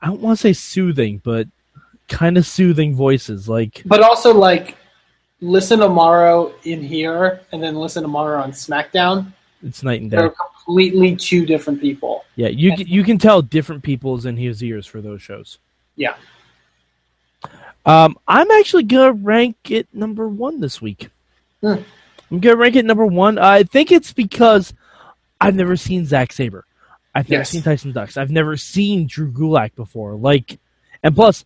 I 0.00 0.06
don't 0.06 0.20
want 0.20 0.38
to 0.38 0.42
say 0.42 0.52
soothing, 0.52 1.20
but 1.24 1.48
kind 2.08 2.36
of 2.38 2.46
soothing 2.46 2.94
voices. 2.94 3.48
Like 3.48 3.82
but 3.86 4.00
also 4.02 4.32
like 4.34 4.76
listen 5.40 5.80
to 5.80 5.88
Mauro 5.88 6.52
in 6.64 6.82
here 6.82 7.40
and 7.52 7.62
then 7.62 7.74
listen 7.76 8.02
to 8.02 8.08
Mauro 8.08 8.40
on 8.42 8.52
SmackDown. 8.52 9.32
it's 9.62 9.82
night 9.82 10.00
and 10.00 10.10
day. 10.10 10.16
They're 10.18 10.30
completely 10.64 11.14
two 11.16 11.44
different 11.46 11.80
people. 11.80 12.24
Yeah, 12.36 12.48
you 12.48 12.76
can- 12.76 12.86
you 12.86 13.04
can 13.04 13.18
tell 13.18 13.42
different 13.42 13.82
people's 13.82 14.26
in 14.26 14.36
his 14.36 14.62
ears 14.62 14.86
for 14.86 15.00
those 15.00 15.20
shows. 15.22 15.58
Yeah. 15.96 16.14
Um, 17.84 18.18
I'm 18.26 18.50
actually 18.50 18.82
gonna 18.84 19.12
rank 19.12 19.56
it 19.70 19.86
number 19.92 20.28
one 20.28 20.60
this 20.60 20.82
week. 20.82 21.08
Hmm. 21.60 21.76
I'm 22.30 22.40
gonna 22.40 22.56
rank 22.56 22.74
it 22.76 22.84
number 22.84 23.06
one. 23.06 23.38
I 23.38 23.62
think 23.62 23.92
it's 23.92 24.12
because 24.12 24.74
I've 25.40 25.54
never 25.54 25.76
seen 25.76 26.04
Zack 26.04 26.32
Sabre. 26.32 26.64
I've 27.14 27.30
never 27.30 27.42
Yes. 27.42 27.50
seen 27.50 27.62
Tyson 27.62 27.92
Dux. 27.92 28.16
I've 28.16 28.30
never 28.30 28.56
seen 28.56 29.06
Drew 29.06 29.30
Gulak 29.30 29.74
before. 29.76 30.14
Like, 30.16 30.58
and 31.02 31.14
plus, 31.14 31.44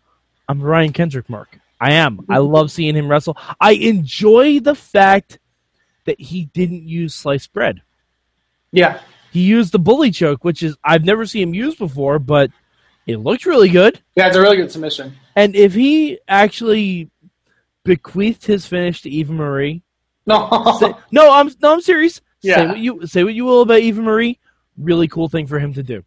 I'm 0.51 0.59
Brian 0.59 0.93
Kendrick 0.93 1.31
mark. 1.31 1.61
I 1.81 1.93
am. 1.93 2.27
I 2.29 2.39
love 2.39 2.73
seeing 2.73 2.97
him 2.97 3.07
wrestle. 3.07 3.37
I 3.61 3.71
enjoy 3.75 4.59
the 4.59 4.75
fact 4.75 5.39
that 6.07 6.21
he 6.21 6.47
didn't 6.47 6.89
use 6.89 7.15
sliced 7.15 7.53
bread. 7.53 7.83
Yeah. 8.73 8.99
He 9.31 9.43
used 9.43 9.71
the 9.71 9.79
bully 9.79 10.11
choke, 10.11 10.43
which 10.43 10.65
is 10.65 10.77
I've 10.83 11.05
never 11.05 11.25
seen 11.25 11.51
him 11.51 11.55
use 11.55 11.77
before, 11.77 12.19
but 12.19 12.51
it 13.07 13.19
looked 13.19 13.47
really 13.47 13.69
good. 13.69 14.03
Yeah, 14.17 14.27
it's 14.27 14.37
a 14.37 14.41
really 14.41 14.57
good 14.57 14.73
submission. 14.73 15.15
And 15.37 15.55
if 15.55 15.73
he 15.73 16.19
actually 16.27 17.13
bequeathed 17.85 18.45
his 18.45 18.67
finish 18.67 19.03
to 19.03 19.09
Eva 19.11 19.33
Marie, 19.33 19.83
No. 20.27 20.49
say, 20.81 20.93
no, 21.13 21.33
I'm 21.33 21.49
no, 21.63 21.75
I'm 21.75 21.81
serious. 21.81 22.15
Say 22.17 22.23
Yeah. 22.51 22.67
what 22.71 22.79
you 22.79 23.07
say 23.07 23.23
what 23.23 23.35
you 23.35 23.45
will 23.45 23.63
about 23.63 23.79
Eva 23.83 24.03
Marie. 24.03 24.41
Really 24.77 25.07
cool 25.07 25.29
thing 25.29 25.47
for 25.47 25.61
him 25.61 25.75
to 25.75 25.85
do. 25.85 26.03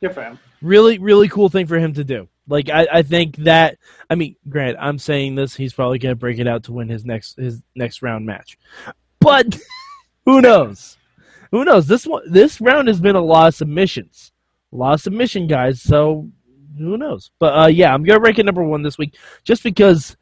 Good 0.00 0.14
for 0.14 0.22
him. 0.22 0.38
Really, 0.62 0.98
really 0.98 1.26
cool 1.28 1.48
thing 1.48 1.66
for 1.66 1.76
him 1.80 1.92
to 1.94 2.04
do. 2.04 2.28
Like 2.48 2.70
I, 2.70 2.86
I 2.92 3.02
think 3.02 3.36
that 3.38 3.78
I 4.08 4.14
mean, 4.14 4.36
Grant, 4.48 4.76
I'm 4.80 4.98
saying 4.98 5.34
this, 5.34 5.54
he's 5.54 5.72
probably 5.72 5.98
gonna 5.98 6.14
break 6.14 6.38
it 6.38 6.46
out 6.46 6.64
to 6.64 6.72
win 6.72 6.88
his 6.88 7.04
next 7.04 7.36
his 7.36 7.62
next 7.74 8.02
round 8.02 8.26
match. 8.26 8.58
But 9.20 9.58
who 10.24 10.40
knows? 10.40 10.96
Who 11.50 11.64
knows? 11.64 11.86
This 11.86 12.06
one 12.06 12.30
this 12.30 12.60
round 12.60 12.88
has 12.88 13.00
been 13.00 13.16
a 13.16 13.20
lot 13.20 13.48
of 13.48 13.54
submissions. 13.54 14.32
A 14.72 14.76
lot 14.76 14.94
of 14.94 15.00
submission 15.00 15.46
guys, 15.46 15.82
so 15.82 16.28
who 16.78 16.96
knows? 16.96 17.30
But 17.38 17.58
uh 17.58 17.66
yeah, 17.66 17.92
I'm 17.92 18.04
gonna 18.04 18.20
rank 18.20 18.38
it 18.38 18.46
number 18.46 18.62
one 18.62 18.82
this 18.82 18.98
week 18.98 19.16
just 19.44 19.62
because 19.62 20.16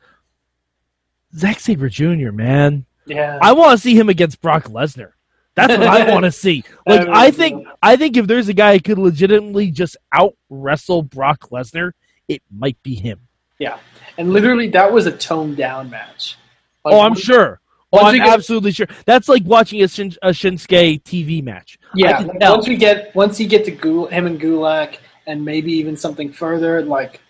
Zack 1.36 1.60
Sabre 1.60 1.88
Jr., 1.88 2.30
man. 2.30 2.86
Yeah. 3.06 3.38
I 3.42 3.52
want 3.52 3.72
to 3.72 3.82
see 3.82 3.98
him 3.98 4.08
against 4.08 4.40
Brock 4.40 4.64
Lesnar. 4.64 5.10
That's 5.54 5.76
what 5.76 5.86
I 5.86 6.10
want 6.10 6.24
to 6.24 6.32
see. 6.32 6.64
Like 6.86 7.00
would 7.00 7.08
I 7.10 7.30
think. 7.30 7.66
I 7.82 7.96
think 7.96 8.16
if 8.16 8.26
there's 8.26 8.48
a 8.48 8.54
guy 8.54 8.74
who 8.74 8.80
could 8.80 8.98
legitimately 8.98 9.70
just 9.70 9.96
out 10.12 10.34
wrestle 10.48 11.02
Brock 11.02 11.50
Lesnar, 11.50 11.92
it 12.28 12.42
might 12.50 12.82
be 12.82 12.94
him. 12.94 13.20
yeah. 13.58 13.78
And 14.16 14.32
literally, 14.32 14.68
that 14.70 14.92
was 14.92 15.06
a 15.06 15.12
toned 15.12 15.56
down 15.56 15.90
match. 15.90 16.36
Like, 16.84 16.94
oh, 16.94 17.00
I'm 17.00 17.16
sure. 17.16 17.60
Oh, 17.92 17.98
I'm 18.04 18.16
get- 18.16 18.28
absolutely 18.28 18.70
sure. 18.72 18.86
That's 19.06 19.28
like 19.28 19.42
watching 19.44 19.82
a, 19.82 19.88
Shin, 19.88 20.14
a 20.22 20.28
Shinsuke 20.30 21.02
TV 21.02 21.42
match. 21.42 21.78
Yeah. 21.96 22.20
like, 22.20 22.40
once 22.40 22.68
we 22.68 22.76
get 22.76 23.12
once 23.14 23.40
you 23.40 23.48
get 23.48 23.64
to 23.64 23.70
Gul- 23.72 24.06
him 24.06 24.26
and 24.26 24.40
Gulak, 24.40 24.98
and 25.26 25.44
maybe 25.44 25.72
even 25.72 25.96
something 25.96 26.32
further, 26.32 26.82
like 26.82 27.20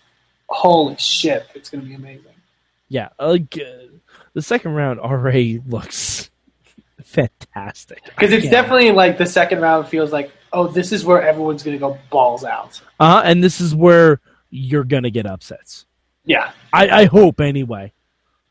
holy 0.47 0.95
shit, 0.97 1.47
it's 1.55 1.69
gonna 1.71 1.83
be 1.83 1.95
amazing. 1.95 2.25
Yeah, 2.89 3.09
like 3.19 3.57
uh, 3.59 3.87
the 4.33 4.41
second 4.43 4.73
round 4.73 4.99
already 4.99 5.61
looks 5.67 6.29
fantastic. 7.03 8.03
Because 8.05 8.31
it's 8.31 8.49
definitely 8.49 8.91
like 8.91 9.17
the 9.17 9.25
second 9.25 9.61
round 9.61 9.87
feels 9.87 10.11
like, 10.11 10.31
oh, 10.53 10.67
this 10.67 10.91
is 10.91 11.03
where 11.05 11.21
everyone's 11.21 11.63
gonna 11.63 11.77
go 11.79 11.97
balls 12.11 12.43
out. 12.43 12.79
uh 12.99 13.21
and 13.25 13.43
this 13.43 13.59
is 13.61 13.73
where 13.73 14.19
you're 14.55 14.83
gonna 14.83 15.09
get 15.09 15.25
upsets. 15.25 15.85
Yeah. 16.25 16.51
I, 16.73 16.89
I 17.01 17.05
hope 17.05 17.39
anyway. 17.41 17.93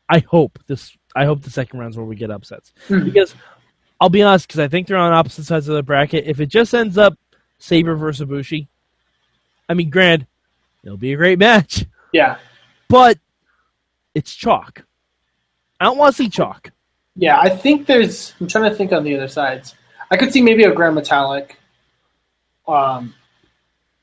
I 0.07 0.19
hope 0.19 0.59
this. 0.67 0.95
I 1.15 1.25
hope 1.25 1.41
the 1.41 1.49
second 1.49 1.79
round's 1.79 1.97
where 1.97 2.05
we 2.05 2.15
get 2.15 2.29
upsets 2.31 2.73
Mhm. 2.87 3.05
because 3.05 3.33
I'll 3.99 4.09
be 4.09 4.21
honest. 4.21 4.47
Because 4.47 4.59
I 4.59 4.67
think 4.67 4.87
they're 4.87 4.97
on 4.97 5.13
opposite 5.13 5.45
sides 5.45 5.67
of 5.67 5.75
the 5.75 5.83
bracket. 5.83 6.25
If 6.25 6.39
it 6.39 6.47
just 6.47 6.73
ends 6.73 6.97
up 6.97 7.17
Sabre 7.57 7.95
versus 7.95 8.27
Bushi, 8.27 8.67
I 9.67 9.73
mean, 9.73 9.89
grand, 9.89 10.27
it'll 10.83 10.97
be 10.97 11.13
a 11.13 11.17
great 11.17 11.39
match. 11.39 11.85
Yeah. 12.13 12.37
But 12.87 13.17
it's 14.13 14.33
chalk. 14.35 14.85
I 15.79 15.85
don't 15.85 15.97
want 15.97 16.15
to 16.15 16.23
see 16.23 16.29
chalk. 16.29 16.71
Yeah, 17.15 17.39
I 17.39 17.49
think 17.49 17.87
there's. 17.87 18.33
I'm 18.39 18.47
trying 18.47 18.69
to 18.69 18.75
think 18.75 18.91
on 18.93 19.03
the 19.03 19.15
other 19.15 19.27
sides. 19.27 19.75
I 20.11 20.17
could 20.17 20.31
see 20.31 20.41
maybe 20.41 20.63
a 20.63 20.73
Gran 20.73 20.93
Metalik. 20.95 21.51
Um, 22.67 23.13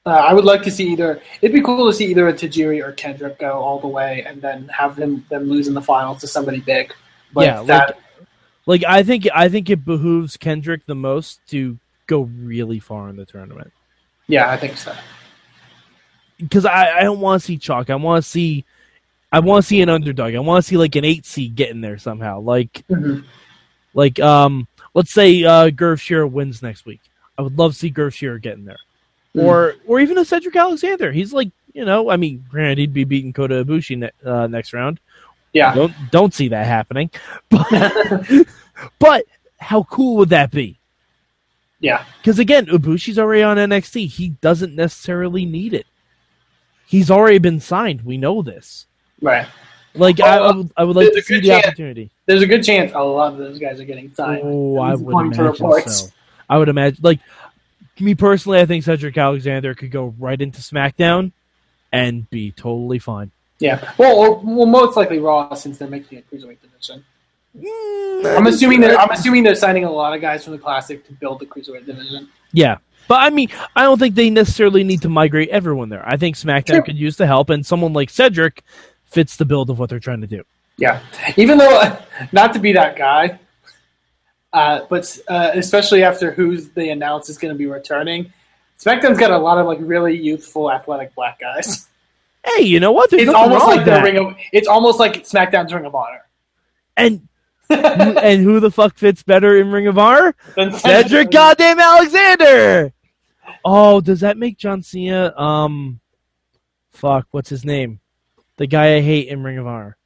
uh, 0.04 0.10
I 0.10 0.32
would 0.34 0.44
like 0.44 0.62
to 0.62 0.70
see 0.70 0.90
either. 0.90 1.20
It'd 1.40 1.54
be 1.54 1.60
cool 1.62 1.86
to 1.86 1.92
see 1.96 2.06
either 2.06 2.28
a 2.28 2.32
Tajiri 2.32 2.82
or 2.84 2.92
Kendrick 2.92 3.38
go 3.38 3.52
all 3.52 3.78
the 3.78 3.86
way, 3.88 4.24
and 4.26 4.42
then 4.42 4.68
have 4.68 4.96
them 4.96 5.24
them 5.30 5.48
lose 5.48 5.68
in 5.68 5.74
the 5.74 5.82
finals 5.82 6.20
to 6.20 6.26
somebody 6.26 6.60
big. 6.60 6.92
But 7.32 7.44
Yeah, 7.46 7.62
that 7.64 7.98
Like 8.66 8.84
I 8.86 9.02
think 9.02 9.28
I 9.34 9.48
think 9.48 9.70
it 9.70 9.84
behooves 9.84 10.36
Kendrick 10.36 10.86
the 10.86 10.94
most 10.94 11.40
to 11.48 11.78
go 12.06 12.22
really 12.22 12.78
far 12.80 13.08
in 13.08 13.16
the 13.16 13.24
tournament 13.24 13.72
yeah, 14.28 14.50
I 14.50 14.56
think 14.56 14.76
so. 14.76 14.94
because 16.38 16.64
I, 16.66 16.98
I 16.98 17.02
don't 17.02 17.20
want 17.20 17.40
to 17.40 17.46
see 17.46 17.56
chalk. 17.58 17.90
I 17.90 17.94
want 17.94 18.22
to 18.24 18.28
see 18.28 18.64
I 19.30 19.40
want 19.40 19.62
to 19.62 19.68
see 19.68 19.80
an 19.82 19.88
underdog. 19.88 20.34
I 20.34 20.38
want 20.40 20.62
to 20.64 20.68
see 20.68 20.76
like 20.76 20.94
an 20.96 21.04
eight 21.04 21.24
seed 21.26 21.54
getting 21.54 21.80
there 21.80 21.98
somehow. 21.98 22.40
Like 22.40 22.84
Mhm. 22.90 23.24
like 23.94 24.18
um 24.20 24.66
let's 24.94 25.12
say 25.12 25.42
uh 25.44 25.70
Gurv 25.70 25.98
Sihra 25.98 26.30
wins 26.30 26.60
next 26.62 26.86
week. 26.86 27.00
I 27.38 27.42
would 27.42 27.56
love 27.58 27.72
to 27.72 27.78
see 27.78 27.90
Gurv 27.90 28.10
Sihra 28.10 28.40
getting 28.42 28.64
there. 28.64 28.78
Mm. 29.37 29.45
Or 29.45 29.75
or 29.87 30.01
even 30.01 30.18
a 30.18 30.25
Cedric 30.25 30.55
Alexander. 30.57 31.11
He's 31.12 31.33
like, 31.33 31.51
you 31.73 31.85
know, 31.87 32.11
I 32.11 32.16
mean, 32.16 32.45
granted 32.51 32.79
he'd 32.79 32.92
be 32.92 33.05
beating 33.05 33.33
Kota 33.33 33.64
Ibushi 33.64 33.99
ne- 33.99 34.11
uh, 34.31 34.47
next 34.47 34.73
round. 34.75 35.01
Yeah, 35.55 35.75
Don't 35.75 35.95
don't 36.11 36.35
see 36.35 36.49
that 36.49 36.66
happening. 36.66 37.11
But 37.51 37.66
but 38.99 39.25
how 39.59 39.85
cool 39.85 40.16
would 40.16 40.31
that 40.31 40.51
be? 40.51 40.79
yeah, 41.81 42.05
Because 42.18 42.38
again, 42.38 42.66
Ibushi's 42.66 43.18
already 43.18 43.42
on 43.42 43.57
NXT. 43.57 44.07
He 44.09 44.29
doesn't 44.40 44.75
necessarily 44.75 45.45
need 45.45 45.75
it. 45.75 45.87
He's 46.87 47.11
already 47.11 47.38
been 47.38 47.59
signed. 47.61 48.03
We 48.03 48.16
know 48.18 48.42
this. 48.42 48.87
right. 49.21 49.47
Like 49.95 50.21
I, 50.21 50.38
I 50.38 50.53
would, 50.57 50.71
I 50.77 50.85
would 50.85 50.97
like 50.97 51.12
to 51.12 51.21
see 51.23 51.40
the 51.40 51.49
chance- 51.49 51.66
opportunity. 51.66 52.11
There's 52.25 52.40
a 52.40 52.47
good 52.47 52.64
chance 52.64 52.92
a 52.95 52.99
lot 53.03 53.33
of 53.35 53.38
those 53.38 53.59
guys 53.59 53.79
are 53.79 53.85
getting 53.85 54.12
signed. 54.14 54.40
Oh, 54.42 54.79
I 54.79 54.95
would 54.95 55.37
imagine 55.37 55.87
so. 55.88 56.09
I 56.49 56.57
would 56.59 56.68
imagine. 56.71 56.99
Like 57.03 57.21
me 58.02 58.14
personally, 58.14 58.60
I 58.60 58.66
think 58.66 58.84
Cedric 58.84 59.16
Alexander 59.16 59.74
could 59.74 59.90
go 59.90 60.14
right 60.18 60.40
into 60.40 60.60
SmackDown 60.60 61.32
and 61.92 62.28
be 62.30 62.52
totally 62.52 62.98
fine. 62.98 63.30
Yeah, 63.58 63.92
well, 63.96 64.16
or, 64.16 64.40
well, 64.40 64.66
most 64.66 64.96
likely 64.96 65.18
Raw 65.18 65.54
since 65.54 65.78
they're 65.78 65.88
making 65.88 66.18
a 66.18 66.22
cruiserweight 66.22 66.58
division. 66.60 67.04
Mm, 67.56 68.36
I'm 68.36 68.46
assuming 68.46 68.80
they're 68.80 68.98
I'm 68.98 69.10
assuming 69.10 69.42
they're 69.42 69.54
signing 69.54 69.84
a 69.84 69.90
lot 69.90 70.14
of 70.14 70.20
guys 70.20 70.42
from 70.42 70.54
the 70.54 70.58
classic 70.58 71.06
to 71.06 71.12
build 71.12 71.38
the 71.38 71.46
cruiserweight 71.46 71.86
division. 71.86 72.28
Yeah. 72.52 72.78
But 73.08 73.20
I 73.20 73.30
mean, 73.30 73.50
I 73.76 73.82
don't 73.82 73.98
think 73.98 74.14
they 74.14 74.30
necessarily 74.30 74.84
need 74.84 75.02
to 75.02 75.08
migrate 75.08 75.50
everyone 75.50 75.90
there. 75.90 76.06
I 76.06 76.16
think 76.16 76.36
SmackDown 76.36 76.84
could 76.84 76.96
use 76.96 77.16
the 77.16 77.26
help, 77.26 77.50
and 77.50 77.64
someone 77.64 77.92
like 77.92 78.10
Cedric 78.10 78.62
fits 79.04 79.36
the 79.36 79.44
build 79.44 79.70
of 79.70 79.78
what 79.78 79.90
they're 79.90 80.00
trying 80.00 80.22
to 80.22 80.26
do. 80.26 80.44
Yeah, 80.78 81.00
even 81.36 81.58
though 81.58 81.98
not 82.32 82.52
to 82.54 82.58
be 82.58 82.72
that 82.72 82.96
guy, 82.96 83.38
uh, 84.52 84.80
but 84.88 85.18
uh, 85.28 85.50
especially 85.54 86.02
after 86.02 86.30
who 86.30 86.56
they 86.60 86.90
announced 86.90 87.30
is 87.30 87.38
going 87.38 87.54
to 87.54 87.58
be 87.58 87.66
returning, 87.66 88.32
SmackDown's 88.78 89.18
got 89.18 89.30
a 89.30 89.38
lot 89.38 89.58
of 89.58 89.66
like 89.66 89.78
really 89.80 90.16
youthful, 90.16 90.70
athletic 90.70 91.14
black 91.14 91.40
guys. 91.40 91.88
Hey, 92.44 92.64
you 92.64 92.80
know 92.80 92.90
what? 92.90 93.08
There's 93.08 93.22
It's 93.22 93.32
almost 93.32 93.66
like 93.66 93.84
the 93.84 94.02
ring 94.02 94.18
of 94.18 94.34
it's 94.52 94.66
almost 94.66 94.98
like 94.98 95.22
SmackDown's 95.22 95.72
Ring 95.72 95.86
of 95.86 95.94
Honor. 95.94 96.22
And 96.96 97.28
and 97.70 98.42
who 98.42 98.58
the 98.58 98.70
fuck 98.72 98.96
fits 98.96 99.22
better 99.22 99.56
in 99.58 99.70
Ring 99.70 99.86
of 99.86 99.96
Honor? 99.96 100.34
Cedric 100.78 101.30
Goddamn 101.30 101.78
Alexander. 101.78 102.92
Oh, 103.64 104.00
does 104.00 104.20
that 104.20 104.36
make 104.36 104.58
John 104.58 104.82
Cena? 104.82 105.32
Um, 105.38 106.00
fuck, 106.90 107.28
what's 107.30 107.48
his 107.48 107.64
name? 107.64 108.00
The 108.56 108.66
guy 108.66 108.96
I 108.96 109.00
hate 109.00 109.28
in 109.28 109.44
Ring 109.44 109.58
of 109.58 109.68
Honor. 109.68 109.96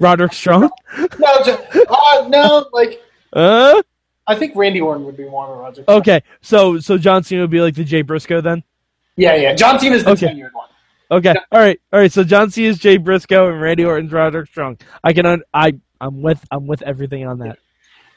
Roderick 0.00 0.32
Strong. 0.32 0.70
No, 1.18 1.42
ju- 1.44 1.56
uh, 1.90 2.26
no, 2.28 2.68
like 2.72 3.02
Uh, 3.32 3.82
I 4.26 4.34
think 4.34 4.54
Randy 4.56 4.80
Orton 4.80 5.04
would 5.04 5.16
be 5.16 5.24
more 5.28 5.46
of 5.52 5.58
Roger. 5.58 5.84
okay, 5.88 6.22
so 6.40 6.78
so 6.80 6.96
John 6.98 7.22
Cena 7.22 7.42
would 7.42 7.50
be 7.50 7.60
like 7.60 7.74
the 7.74 7.84
Jay 7.84 8.02
Briscoe 8.02 8.40
then. 8.40 8.62
Yeah, 9.16 9.34
yeah. 9.36 9.54
John 9.54 9.78
Cena's 9.78 10.04
the 10.04 10.10
Okay. 10.10 10.26
tenured 10.28 10.52
one. 10.52 10.68
Okay, 11.10 11.34
all 11.52 11.60
right, 11.60 11.80
all 11.92 12.00
right. 12.00 12.10
So 12.12 12.24
John 12.24 12.50
Cena's 12.50 12.78
Jay 12.78 12.96
Briscoe 12.96 13.48
and 13.50 13.60
Randy 13.60 13.84
Orton's 13.84 14.12
Roderick 14.12 14.48
Strong. 14.48 14.78
I 15.04 15.12
can 15.12 15.24
un- 15.26 15.42
I 15.54 15.74
I'm 16.00 16.22
with 16.22 16.44
I'm 16.50 16.66
with 16.66 16.82
everything 16.82 17.26
on 17.26 17.38
that. 17.40 17.58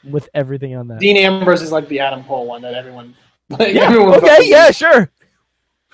I'm 0.04 0.10
with 0.12 0.28
everything 0.34 0.74
on 0.76 0.88
that. 0.88 0.98
Dean 1.00 1.16
Ambrose 1.16 1.62
is 1.62 1.70
like 1.72 1.86
the 1.88 2.00
Adam 2.00 2.24
Cole 2.24 2.46
one 2.46 2.62
that 2.62 2.74
everyone. 2.74 3.14
Like, 3.50 3.74
Yeah. 3.74 3.82
everyone 3.86 4.14
Okay. 4.14 4.26
fucking- 4.26 4.50
Yeah. 4.50 4.70
Sure. 4.70 5.10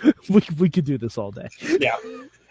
We 0.28 0.42
we 0.58 0.68
could 0.70 0.84
do 0.84 0.98
this 0.98 1.16
all 1.18 1.30
day. 1.30 1.48
yeah. 1.80 1.96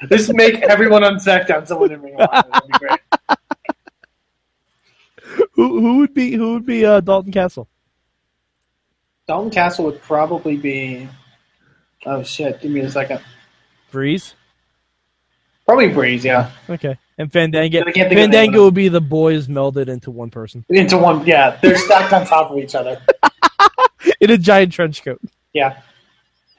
Just 0.10 0.34
make 0.34 0.56
everyone 0.64 1.04
on 1.04 1.16
SmackDown 1.18 1.66
someone 1.68 1.92
in 1.92 2.02
Ring 2.02 2.20
of 2.20 2.28
Honor. 2.32 2.44
That'd 2.52 2.68
be 2.72 2.78
great. 2.80 3.00
Who 5.56 5.80
who 5.80 5.98
would 6.00 6.14
be 6.14 6.34
who 6.34 6.54
would 6.54 6.66
be 6.66 6.86
uh, 6.86 7.00
Dalton 7.02 7.32
Castle? 7.32 7.68
Dalton 9.28 9.52
Castle 9.52 9.86
would 9.86 10.02
probably 10.02 10.58
be. 10.58 11.08
Oh 12.06 12.24
shit! 12.24 12.62
Give 12.62 12.72
me 12.72 12.82
a 12.82 12.92
second. 12.92 13.22
Breeze. 13.92 14.36
Probably 15.66 15.88
Breeze, 15.90 16.24
yeah. 16.24 16.52
Okay. 16.70 16.98
And 17.18 17.32
Fandango. 17.32 17.80
I 17.80 17.92
can't 17.92 17.94
think 17.94 18.06
of 18.06 18.10
the 18.10 18.16
name 18.16 18.26
of 18.26 18.34
Fandango 18.34 18.64
would 18.66 18.74
be 18.74 18.88
the 18.88 19.02
boys 19.02 19.48
melded 19.48 19.88
into 19.88 20.12
one 20.12 20.30
person 20.30 20.64
Into 20.70 20.98
one, 20.98 21.26
yeah. 21.26 21.58
They're 21.62 21.78
stacked 21.78 22.14
on 22.14 22.26
top 22.26 22.52
of 22.52 22.58
each 22.58 22.76
other. 22.76 23.02
in 24.22 24.30
a 24.32 24.38
giant 24.38 24.74
trench 24.74 25.04
coat. 25.04 25.20
Yeah. 25.54 25.82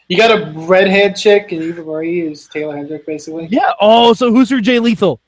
You 0.09 0.17
got 0.17 0.31
a 0.31 0.51
redhead 0.53 1.15
chick 1.17 1.53
and 1.53 1.63
Eva 1.63 1.83
Marie 1.85 2.21
who's 2.21 2.49
Taylor 2.49 2.77
Hendrick, 2.77 3.07
basically. 3.07 3.47
Yeah. 3.47 3.73
Oh, 3.81 4.13
so 4.13 4.33
who's 4.33 4.51
her 4.51 4.61
Jay 4.61 4.79
Lethal? 4.79 5.21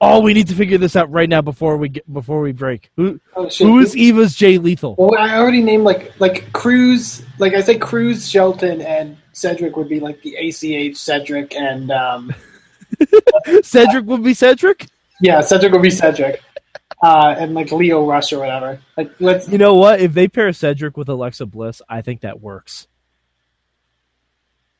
Oh, 0.00 0.20
we 0.20 0.34
need 0.34 0.48
to 0.48 0.54
figure 0.54 0.76
this 0.76 0.94
out 0.94 1.10
right 1.10 1.28
now 1.28 1.40
before 1.40 1.78
we 1.78 1.88
get 1.88 2.12
before 2.12 2.42
we 2.42 2.52
break. 2.52 2.90
Who 2.96 3.18
Oh 3.34 3.48
who 3.48 3.78
is 3.78 3.96
Eva's 3.96 4.34
Jay 4.34 4.58
Lethal? 4.58 4.94
Well, 4.98 5.18
I 5.18 5.36
already 5.36 5.62
named 5.62 5.84
like 5.84 6.12
like 6.20 6.52
Cruz. 6.52 7.22
Like 7.38 7.54
I 7.54 7.62
say, 7.62 7.78
Cruz, 7.78 8.28
Shelton, 8.28 8.82
and 8.82 9.16
Cedric 9.32 9.76
would 9.76 9.88
be 9.88 10.00
like 10.00 10.20
the 10.20 10.36
ACH 10.36 10.96
Cedric, 10.96 11.54
and 11.54 11.90
um, 11.90 12.34
Cedric 13.62 14.04
would 14.04 14.22
be 14.22 14.34
Cedric. 14.34 14.86
yeah, 15.22 15.40
Cedric 15.40 15.72
would 15.72 15.82
be 15.82 15.90
Cedric, 15.90 16.42
uh, 17.02 17.34
and 17.38 17.54
like 17.54 17.72
Lio 17.72 18.06
Rush 18.06 18.34
or 18.34 18.38
whatever. 18.38 18.78
Like 18.98 19.12
let's 19.18 19.48
You 19.48 19.56
know 19.56 19.74
what? 19.74 20.00
If 20.00 20.12
they 20.12 20.28
pair 20.28 20.52
Cedric 20.52 20.98
with 20.98 21.08
Alexa 21.08 21.46
Bliss, 21.46 21.80
I 21.88 22.02
think 22.02 22.20
that 22.20 22.40
works. 22.40 22.86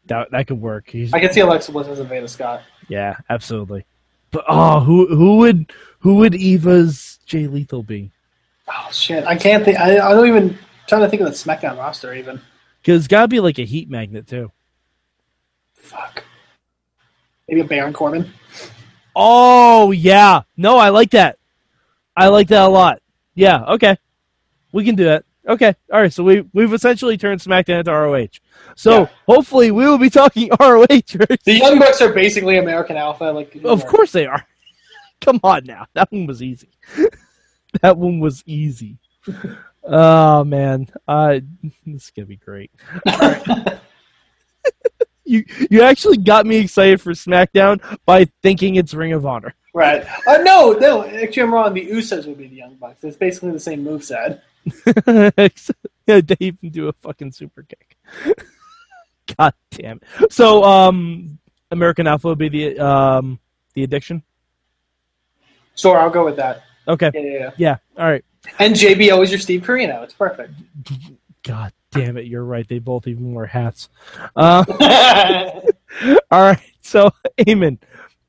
That 0.06 0.30
that 0.32 0.46
could 0.46 0.60
work. 0.60 0.90
He's, 0.90 1.14
I 1.14 1.20
can 1.20 1.32
see 1.32 1.40
Alexa 1.40 1.72
Bliss 1.72 1.88
as 1.88 2.00
a 2.00 2.04
Veda 2.04 2.28
Scott. 2.28 2.60
yeah, 2.88 3.16
absolutely. 3.30 3.86
But 4.36 4.44
oh, 4.48 4.80
who 4.80 5.16
who 5.16 5.36
would 5.38 5.72
who 6.00 6.16
would 6.16 6.34
Eva's 6.34 7.18
Jay 7.24 7.46
Lethal 7.46 7.82
be? 7.82 8.10
Oh 8.68 8.88
shit! 8.92 9.24
I 9.24 9.34
can't 9.34 9.64
think. 9.64 9.78
I, 9.78 9.92
I 9.92 10.12
don't 10.12 10.28
even 10.28 10.58
trying 10.86 11.00
to 11.00 11.08
think 11.08 11.22
of 11.22 11.28
the 11.28 11.32
SmackDown 11.32 11.78
roster 11.78 12.12
even. 12.12 12.38
Because 12.82 12.98
it's 12.98 13.08
gotta 13.08 13.28
be 13.28 13.40
like 13.40 13.58
a 13.58 13.64
heat 13.64 13.88
magnet 13.88 14.26
too. 14.26 14.52
Fuck. 15.74 16.22
Maybe 17.48 17.62
a 17.62 17.64
Baron 17.64 17.94
Corbin. 17.94 18.30
Oh 19.14 19.92
yeah, 19.92 20.42
no, 20.58 20.76
I 20.76 20.90
like 20.90 21.12
that. 21.12 21.38
I 22.14 22.28
like 22.28 22.48
that 22.48 22.64
a 22.64 22.68
lot. 22.68 23.00
Yeah, 23.34 23.64
okay, 23.64 23.96
we 24.70 24.84
can 24.84 24.96
do 24.96 25.04
that. 25.04 25.24
Okay, 25.48 25.74
all 25.92 26.00
right. 26.00 26.12
So 26.12 26.24
we 26.24 26.44
we've 26.52 26.72
essentially 26.72 27.16
turned 27.16 27.40
SmackDown 27.40 27.78
into 27.80 27.92
ROH. 27.92 28.40
So 28.74 29.00
Yeah. 29.02 29.08
hopefully 29.28 29.70
we 29.70 29.84
will 29.84 29.98
be 29.98 30.10
talking 30.10 30.50
ROH. 30.60 30.84
right? 30.88 31.44
The 31.44 31.52
Young 31.58 31.78
Bucks 31.78 32.00
are 32.02 32.12
basically 32.12 32.58
American 32.58 32.96
Alpha. 32.96 33.24
Like 33.24 33.56
Of 33.64 33.86
course 33.86 34.12
they 34.12 34.26
are. 34.26 34.44
Come 35.20 35.40
on 35.44 35.64
now, 35.64 35.86
that 35.94 36.10
one 36.12 36.26
was 36.26 36.42
easy. 36.42 36.68
that 37.82 37.96
one 37.96 38.18
was 38.20 38.42
easy. 38.46 38.98
Oh 39.84 40.42
man, 40.44 40.88
uh, 41.06 41.38
this 41.86 42.04
is 42.04 42.10
gonna 42.14 42.26
be 42.26 42.36
great. 42.36 42.70
You 45.24 45.44
you 45.70 45.82
actually 45.82 46.18
got 46.18 46.46
me 46.46 46.56
excited 46.58 47.00
for 47.00 47.12
SmackDown 47.12 47.80
by 48.04 48.26
thinking 48.42 48.76
it's 48.76 48.94
Ring 48.94 49.12
of 49.12 49.26
Honor. 49.26 49.54
Right. 49.74 50.06
Uh, 50.26 50.38
no, 50.38 50.72
no. 50.72 51.04
Actually, 51.04 51.42
I'm 51.42 51.52
wrong. 51.54 51.74
The 51.74 51.84
Usos 51.86 52.26
would 52.26 52.38
be 52.38 52.46
the 52.46 52.56
Young 52.56 52.76
Bucks. 52.76 53.02
It's 53.02 53.16
basically 53.16 53.50
the 53.50 53.58
same 53.60 53.84
moveset. 53.84 54.40
yeah, 55.06 56.20
they 56.20 56.36
even 56.40 56.70
do 56.70 56.88
a 56.88 56.92
fucking 56.92 57.32
super 57.32 57.62
kick. 57.62 57.96
God 59.36 59.54
damn 59.70 60.00
it. 60.20 60.32
So, 60.32 60.64
um, 60.64 61.38
American 61.70 62.06
Alpha 62.06 62.28
would 62.28 62.38
be 62.38 62.48
the 62.48 62.78
um 62.78 63.38
the 63.74 63.82
addiction. 63.82 64.22
Sure, 65.74 65.98
I'll 65.98 66.10
go 66.10 66.24
with 66.24 66.36
that. 66.36 66.62
Okay. 66.88 67.10
Yeah, 67.14 67.20
yeah, 67.20 67.38
yeah. 67.38 67.50
Yeah. 67.56 67.76
All 67.98 68.10
right. 68.10 68.24
And 68.58 68.74
JBL 68.74 69.22
is 69.22 69.30
your 69.30 69.40
Steve 69.40 69.62
Corino. 69.62 70.02
It's 70.02 70.14
perfect. 70.14 70.54
God 71.42 71.72
damn 71.90 72.16
it. 72.16 72.26
You're 72.26 72.44
right. 72.44 72.66
They 72.66 72.78
both 72.78 73.06
even 73.06 73.34
wear 73.34 73.46
hats. 73.46 73.88
Uh, 74.34 74.64
all 76.30 76.42
right. 76.42 76.60
So, 76.82 77.10
Eamon, 77.38 77.78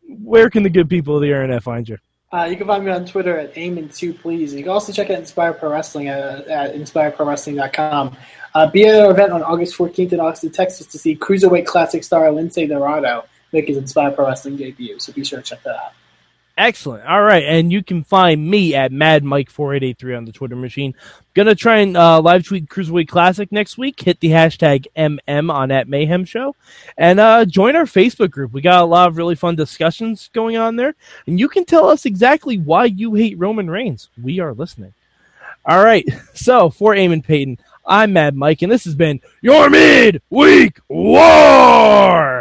where 0.01 0.49
can 0.49 0.63
the 0.63 0.69
good 0.69 0.89
people 0.89 1.15
of 1.15 1.21
the 1.21 1.27
internet 1.27 1.63
find 1.63 1.87
you? 1.87 1.97
Uh, 2.31 2.43
you 2.43 2.57
can 2.57 2.67
find 2.67 2.83
me 2.83 2.91
on 2.91 3.05
Twitter 3.05 3.37
at 3.37 3.53
Aimon2 3.55 4.19
Please. 4.19 4.53
You 4.53 4.63
can 4.63 4.71
also 4.71 4.91
check 4.91 5.09
out 5.09 5.17
Inspire 5.17 5.53
Pro 5.53 5.71
Wrestling 5.71 6.09
at, 6.09 6.45
at 6.47 6.75
InspireProWrestling.com. 6.75 8.17
Uh, 8.53 8.69
be 8.69 8.85
at 8.85 9.05
our 9.05 9.11
event 9.11 9.31
on 9.31 9.43
August 9.43 9.77
14th 9.77 10.11
in 10.11 10.19
Austin, 10.19 10.51
Texas 10.51 10.87
to 10.87 10.97
see 10.97 11.15
Cruiserweight 11.15 11.65
Classic 11.65 12.03
star 12.03 12.23
Lince 12.27 12.67
Dorado 12.67 13.23
make 13.53 13.67
his 13.67 13.77
Inspire 13.77 14.11
Pro 14.11 14.27
Wrestling 14.27 14.57
debut. 14.57 14.99
So 14.99 15.13
be 15.13 15.23
sure 15.23 15.39
to 15.39 15.43
check 15.43 15.63
that 15.63 15.75
out. 15.75 15.93
Excellent. 16.57 17.05
All 17.05 17.21
right, 17.21 17.43
and 17.43 17.71
you 17.71 17.83
can 17.83 18.03
find 18.03 18.49
me 18.49 18.73
at 18.73 18.91
Mad 18.91 19.23
Mike 19.23 19.51
four 19.51 19.75
eight 19.75 19.83
eight 19.83 19.99
three 19.99 20.15
on 20.15 20.25
the 20.25 20.31
Twitter 20.31 20.55
machine. 20.55 20.95
Gonna 21.35 21.53
try 21.53 21.77
and 21.77 21.95
uh, 21.95 22.19
live 22.19 22.45
tweet 22.45 22.67
Cruiserweight 22.67 23.07
Classic 23.07 23.51
next 23.51 23.77
week. 23.77 24.01
Hit 24.01 24.19
the 24.19 24.29
hashtag 24.29 24.87
MM 24.97 25.51
on 25.53 25.69
at 25.69 25.87
Mayhem 25.87 26.25
Show, 26.25 26.55
and 26.97 27.19
uh, 27.19 27.45
join 27.45 27.75
our 27.75 27.85
Facebook 27.85 28.31
group. 28.31 28.53
We 28.53 28.61
got 28.61 28.81
a 28.81 28.87
lot 28.87 29.07
of 29.07 29.17
really 29.17 29.35
fun 29.35 29.55
discussions 29.55 30.31
going 30.33 30.57
on 30.57 30.77
there, 30.77 30.95
and 31.27 31.39
you 31.39 31.47
can 31.47 31.63
tell 31.63 31.89
us 31.89 32.05
exactly 32.05 32.57
why 32.57 32.85
you 32.85 33.13
hate 33.13 33.37
Roman 33.37 33.69
Reigns. 33.69 34.09
We 34.21 34.39
are 34.39 34.55
listening. 34.55 34.95
All 35.63 35.83
right, 35.83 36.07
so 36.33 36.71
for 36.71 36.95
Eamon 36.95 37.23
Paton, 37.23 37.59
I'm 37.85 38.13
Mad 38.13 38.35
Mike, 38.35 38.63
and 38.63 38.71
this 38.71 38.85
has 38.85 38.95
been 38.95 39.21
your 39.41 39.69
Mid 39.69 40.23
Week 40.31 40.79
War. 40.89 42.36